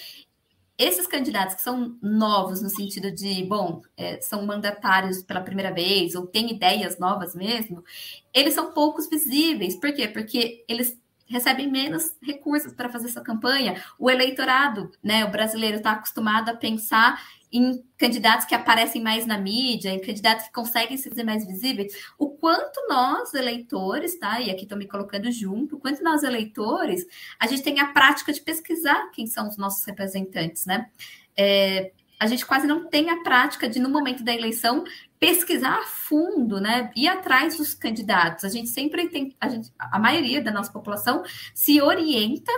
[0.81, 6.15] esses candidatos que são novos no sentido de, bom, é, são mandatários pela primeira vez
[6.15, 7.85] ou têm ideias novas mesmo,
[8.33, 9.77] eles são poucos visíveis.
[9.77, 10.09] Por quê?
[10.09, 13.85] Porque eles recebem menos recursos para fazer sua campanha.
[13.99, 17.21] O eleitorado, né, o brasileiro está acostumado a pensar
[17.53, 21.93] em candidatos que aparecem mais na mídia, em candidatos que conseguem se fazer mais visíveis,
[22.19, 24.41] o quanto nós, eleitores, tá?
[24.41, 27.05] E aqui estou me colocando junto, o quanto nós, eleitores,
[27.39, 30.89] a gente tem a prática de pesquisar quem são os nossos representantes, né?
[31.37, 34.85] É, a gente quase não tem a prática de, no momento da eleição,
[35.19, 36.91] pesquisar a fundo, né?
[36.95, 38.45] Ir atrás dos candidatos.
[38.45, 41.23] A gente sempre tem, a, gente, a maioria da nossa população
[41.55, 42.53] se orienta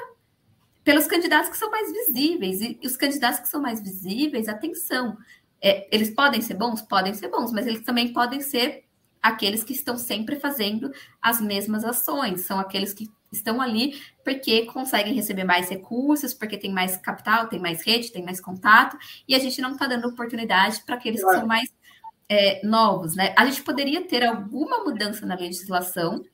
[0.85, 2.61] pelos candidatos que são mais visíveis.
[2.61, 5.16] E, os candidatos que são mais visíveis, atenção,
[5.61, 6.83] é, eles podem ser bons?
[6.83, 8.85] Podem ser bons, mas eles também podem ser
[9.22, 15.14] aqueles que estão sempre fazendo as mesmas ações, são aqueles que estão ali porque conseguem
[15.14, 19.39] receber mais recursos, porque tem mais capital, tem mais rede, tem mais contato, e a
[19.39, 21.68] gente não está dando oportunidade para aqueles que são mais
[22.28, 23.33] é, novos, né?
[23.37, 26.24] A gente poderia ter alguma mudança na legislação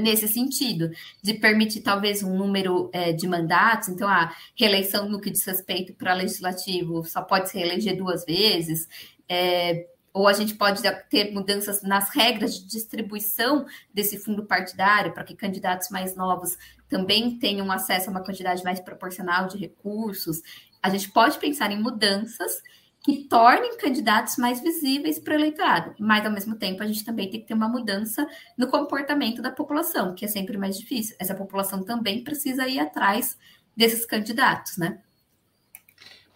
[0.00, 0.90] nesse sentido,
[1.22, 5.94] de permitir talvez um número é, de mandatos, então a reeleição no que diz respeito
[5.94, 8.88] para legislativo só pode se reeleger duas vezes,
[9.28, 10.80] é, ou a gente pode
[11.10, 16.56] ter mudanças nas regras de distribuição desse fundo partidário para que candidatos mais novos
[16.88, 20.40] também tenham acesso a uma quantidade mais proporcional de recursos.
[20.82, 22.62] A gente pode pensar em mudanças
[23.06, 25.94] que tornem candidatos mais visíveis para o eleitorado.
[25.96, 28.26] Mas, ao mesmo tempo, a gente também tem que ter uma mudança
[28.58, 31.14] no comportamento da população, que é sempre mais difícil.
[31.20, 33.38] Essa população também precisa ir atrás
[33.76, 34.98] desses candidatos, né?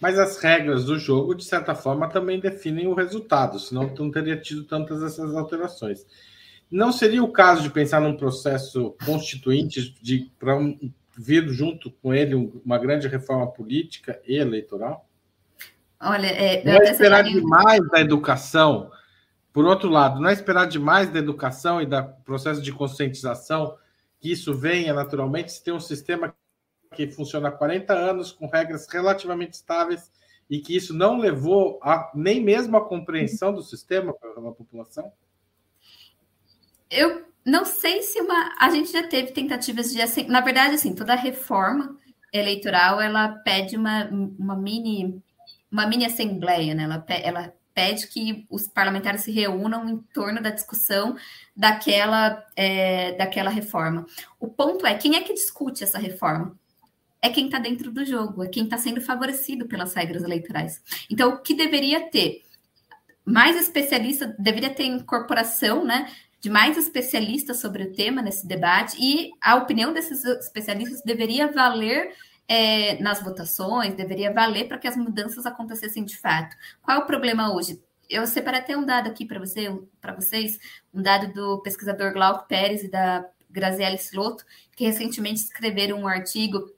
[0.00, 4.40] Mas as regras do jogo, de certa forma, também definem o resultado, senão não teria
[4.40, 6.06] tido tantas essas alterações.
[6.70, 10.56] Não seria o caso de pensar num processo constituinte de para
[11.18, 15.09] vir junto com ele uma grande reforma política e eleitoral?
[16.00, 18.90] Olha, é, não é esperar demais da educação.
[19.52, 23.76] Por outro lado, não é esperar demais da educação e do processo de conscientização
[24.18, 26.34] que isso venha naturalmente se tem um sistema
[26.94, 30.10] que funciona há 40 anos com regras relativamente estáveis
[30.48, 35.12] e que isso não levou a, nem mesmo a compreensão do sistema pela população?
[36.90, 38.54] Eu não sei se uma.
[38.58, 40.00] A gente já teve tentativas de.
[40.02, 41.96] Assim, na verdade, assim, toda reforma
[42.32, 44.04] eleitoral ela pede uma,
[44.38, 45.22] uma mini
[45.70, 46.84] uma mini assembleia, né?
[46.84, 51.16] Ela, ela pede que os parlamentares se reúnam em torno da discussão
[51.56, 54.04] daquela, é, daquela reforma.
[54.38, 56.58] O ponto é quem é que discute essa reforma?
[57.22, 60.82] É quem está dentro do jogo, é quem está sendo favorecido pelas regras eleitorais.
[61.10, 62.42] Então, o que deveria ter?
[63.24, 66.10] Mais especialista, deveria ter incorporação, né?
[66.40, 72.14] De mais especialistas sobre o tema nesse debate, e a opinião desses especialistas deveria valer
[72.50, 76.56] é, nas votações, deveria valer para que as mudanças acontecessem de fato.
[76.82, 77.80] Qual é o problema hoje?
[78.08, 80.58] Eu separei até um dado aqui para você, para vocês,
[80.92, 84.44] um dado do pesquisador Glauco Pérez e da Graziele Sloto,
[84.74, 86.68] que recentemente escreveram um artigo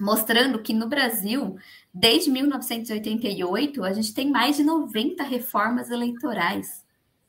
[0.00, 1.58] mostrando que no Brasil,
[1.92, 6.81] desde 1988, a gente tem mais de 90 reformas eleitorais.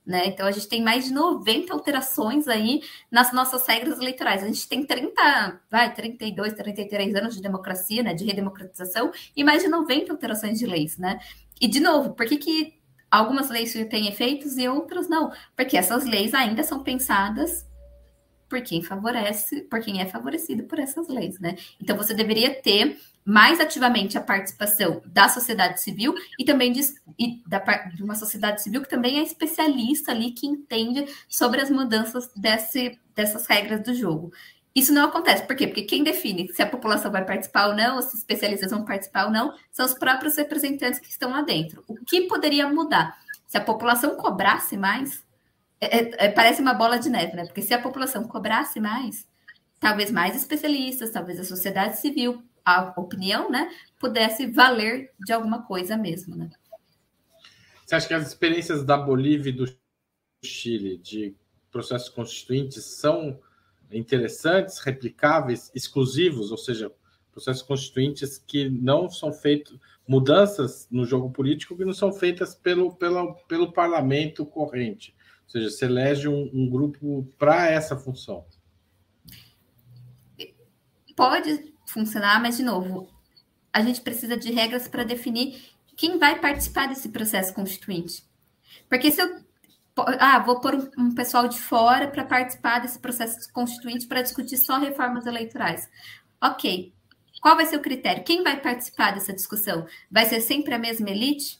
[0.05, 0.27] Né?
[0.27, 4.43] Então, a gente tem mais de 90 alterações aí nas nossas regras eleitorais.
[4.43, 9.63] A gente tem 30, vai, 32, 33 anos de democracia, né, de redemocratização, e mais
[9.63, 11.19] de 90 alterações de leis, né?
[11.61, 12.73] E, de novo, por que, que
[13.09, 15.31] algumas leis têm efeitos e outras não?
[15.55, 17.65] Porque essas leis ainda são pensadas
[18.49, 21.55] por quem favorece, por quem é favorecido por essas leis, né?
[21.81, 26.81] Então, você deveria ter mais ativamente a participação da sociedade civil e também de,
[27.17, 27.59] e da,
[27.93, 32.99] de uma sociedade civil que também é especialista ali, que entende sobre as mudanças desse,
[33.15, 34.31] dessas regras do jogo.
[34.75, 35.45] Isso não acontece.
[35.45, 35.67] Por quê?
[35.67, 39.25] Porque quem define se a população vai participar ou não, ou se especialistas vão participar
[39.25, 41.83] ou não, são os próprios representantes que estão lá dentro.
[41.87, 43.15] O que poderia mudar?
[43.47, 45.23] Se a população cobrasse mais,
[45.79, 47.45] é, é, é parece uma bola de neve, né?
[47.45, 49.27] Porque se a população cobrasse mais,
[49.79, 55.97] talvez mais especialistas, talvez a sociedade civil a opinião, né, pudesse valer de alguma coisa
[55.97, 56.49] mesmo, né?
[57.85, 59.65] Você acha que as experiências da Bolívia e do
[60.43, 61.35] Chile de
[61.69, 63.39] processos constituintes são
[63.91, 66.91] interessantes, replicáveis, exclusivos, ou seja,
[67.31, 72.95] processos constituintes que não são feitos, mudanças no jogo político que não são feitas pelo,
[72.95, 75.15] pelo, pelo parlamento corrente.
[75.45, 78.45] Ou seja, se elege um, um grupo para essa função.
[81.15, 83.07] Pode funcionar, mas, de novo,
[83.71, 85.61] a gente precisa de regras para definir
[85.95, 88.23] quem vai participar desse processo constituinte.
[88.89, 89.43] Porque se eu.
[90.19, 94.79] Ah, vou pôr um, pessoal de fora para participar desse processo constituinte para discutir só
[94.79, 95.87] reformas eleitorais.
[96.41, 96.91] Ok.
[97.39, 98.23] Qual vai ser o critério?
[98.23, 99.85] Quem vai participar dessa discussão?
[100.09, 101.59] Vai ser sempre a mesma elite?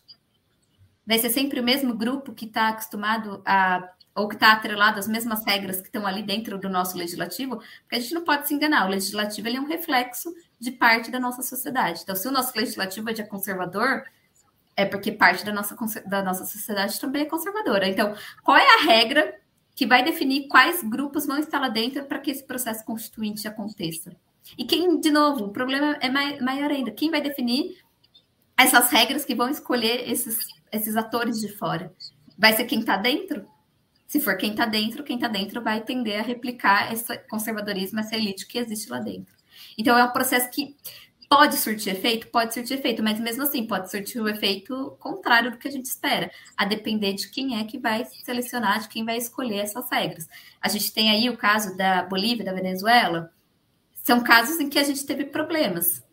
[1.06, 5.08] Vai ser sempre o mesmo grupo que está acostumado a ou que está atrelado às
[5.08, 8.54] mesmas regras que estão ali dentro do nosso legislativo, porque a gente não pode se
[8.54, 12.02] enganar, o legislativo ele é um reflexo de parte da nossa sociedade.
[12.04, 14.04] Então, se o nosso legislativo é de conservador,
[14.76, 17.88] é porque parte da nossa, da nossa sociedade também é conservadora.
[17.88, 19.36] Então, qual é a regra
[19.76, 24.16] que vai definir quais grupos vão estar lá dentro para que esse processo constituinte aconteça?
[24.58, 27.78] E quem, de novo, o problema é maior ainda, quem vai definir
[28.58, 30.38] essas regras que vão escolher esses,
[30.72, 31.92] esses atores de fora?
[32.38, 33.48] Vai ser quem está dentro?
[34.14, 38.16] Se for quem está dentro, quem está dentro vai tender a replicar esse conservadorismo, essa
[38.16, 39.34] elite que existe lá dentro.
[39.76, 40.78] Então, é um processo que
[41.28, 42.28] pode surtir efeito?
[42.28, 45.86] Pode surtir efeito, mas mesmo assim pode surtir o efeito contrário do que a gente
[45.86, 50.30] espera, a depender de quem é que vai selecionar, de quem vai escolher essas regras.
[50.62, 53.34] A gente tem aí o caso da Bolívia, da Venezuela,
[54.04, 56.04] são casos em que a gente teve problemas.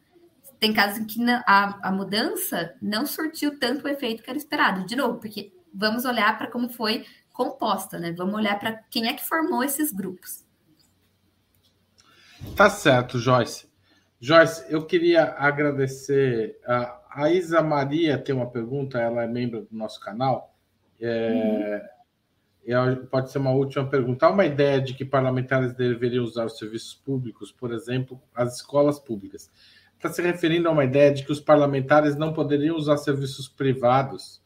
[0.58, 4.86] Tem casos em que a, a mudança não surtiu tanto o efeito que era esperado.
[4.86, 7.04] De novo, porque vamos olhar para como foi
[7.40, 8.12] composta, né?
[8.12, 10.44] Vamos olhar para quem é que formou esses grupos.
[12.54, 13.66] Tá certo, Joyce.
[14.20, 16.60] Joyce, eu queria agradecer.
[16.66, 20.54] A Isa Maria tem uma pergunta, ela é membro do nosso canal.
[21.00, 21.82] É,
[22.66, 23.06] uhum.
[23.06, 24.26] Pode ser uma última pergunta.
[24.26, 28.98] Há uma ideia de que parlamentares deveriam usar os serviços públicos, por exemplo, as escolas
[28.98, 29.50] públicas.
[29.96, 34.39] Está se referindo a uma ideia de que os parlamentares não poderiam usar serviços privados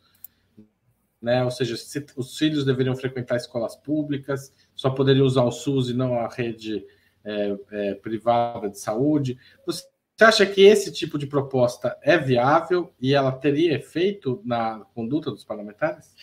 [1.24, 1.42] né?
[1.42, 1.74] Ou seja,
[2.16, 6.84] os filhos deveriam frequentar escolas públicas, só poderiam usar o SUS e não a rede
[7.24, 9.38] é, é, privada de saúde.
[9.66, 9.86] Você
[10.20, 15.44] acha que esse tipo de proposta é viável e ela teria efeito na conduta dos
[15.44, 16.14] parlamentares?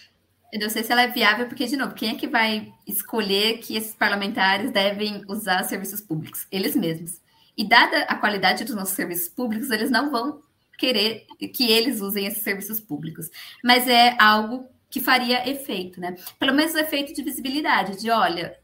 [0.54, 3.58] Eu não sei se ela é viável, porque, de novo, quem é que vai escolher
[3.60, 6.46] que esses parlamentares devem usar serviços públicos?
[6.52, 7.22] Eles mesmos.
[7.58, 10.42] E dada a qualidade dos nossos serviços públicos, eles não vão
[10.78, 13.30] querer que eles usem esses serviços públicos.
[13.64, 16.16] Mas é algo que faria efeito, né?
[16.38, 18.56] Pelo menos efeito de visibilidade, de olha,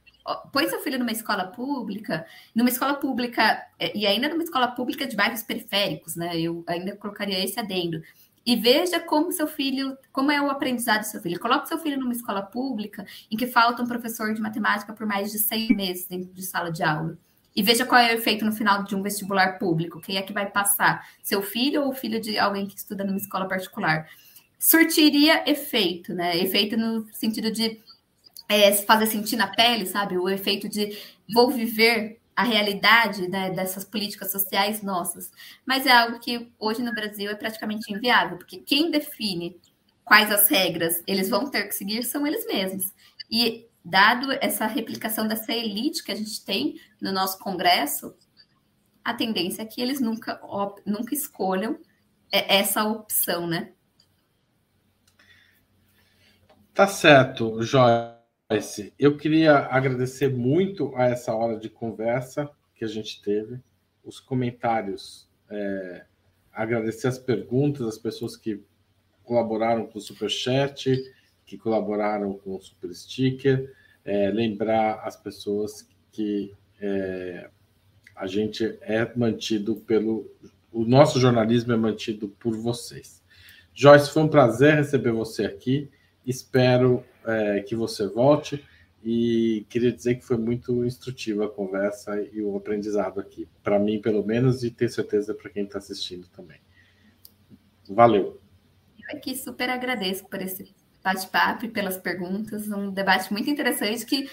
[0.51, 5.07] põe seu filho numa escola pública, numa escola pública, é, e ainda numa escola pública
[5.07, 6.37] de bairros periféricos, né?
[6.37, 8.01] Eu ainda colocaria esse adendo.
[8.45, 11.39] E veja como seu filho, como é o aprendizado do seu filho.
[11.39, 15.31] Coloque seu filho numa escola pública em que falta um professor de matemática por mais
[15.31, 17.17] de seis meses dentro de sala de aula.
[17.55, 19.99] E veja qual é o efeito no final de um vestibular público.
[19.99, 21.07] Quem é que vai passar?
[21.23, 24.07] Seu filho ou o filho de alguém que estuda numa escola particular?
[24.59, 26.37] Surtiria efeito, né?
[26.37, 27.79] Efeito no sentido de
[28.49, 30.17] é, fazer sentir na pele, sabe?
[30.17, 30.97] O efeito de
[31.33, 35.31] vou viver a realidade né, dessas políticas sociais nossas.
[35.65, 39.59] Mas é algo que hoje no Brasil é praticamente inviável, porque quem define
[40.05, 42.93] quais as regras eles vão ter que seguir são eles mesmos.
[43.29, 48.13] E dado essa replicação dessa elite que a gente tem no nosso Congresso,
[49.03, 50.39] a tendência é que eles nunca,
[50.85, 51.79] nunca escolham
[52.31, 53.71] é, essa opção, né?
[56.77, 58.93] Tá certo, Joyce.
[58.99, 63.59] Eu queria agradecer muito a essa hora de conversa que a gente teve,
[64.05, 66.05] os comentários, é,
[66.53, 68.61] agradecer as perguntas, as pessoas que
[69.23, 71.03] colaboraram com o Superchat,
[71.47, 73.73] que colaboraram com o Super Sticker,
[74.05, 77.49] é, lembrar as pessoas que é,
[78.15, 80.29] a gente é mantido pelo.
[80.71, 83.23] O nosso jornalismo é mantido por vocês.
[83.73, 85.89] Joyce, foi um prazer receber você aqui.
[86.27, 88.61] Espero é, que você volte
[89.01, 94.01] e queria dizer que foi muito instrutiva a conversa e o aprendizado aqui, para mim,
[94.01, 96.59] pelo menos, e tenho certeza para quem está assistindo também.
[97.87, 98.37] Valeu.
[98.99, 104.29] Eu aqui super agradeço por esse bate-papo e pelas perguntas, um debate muito interessante que,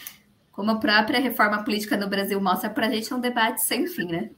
[0.51, 3.87] como a própria reforma política no Brasil mostra para a gente, é um debate sem
[3.87, 4.31] fim, né?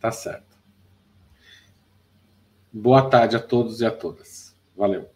[0.00, 0.56] Tá certo.
[2.72, 4.56] Boa tarde a todos e a todas.
[4.76, 5.15] Valeu.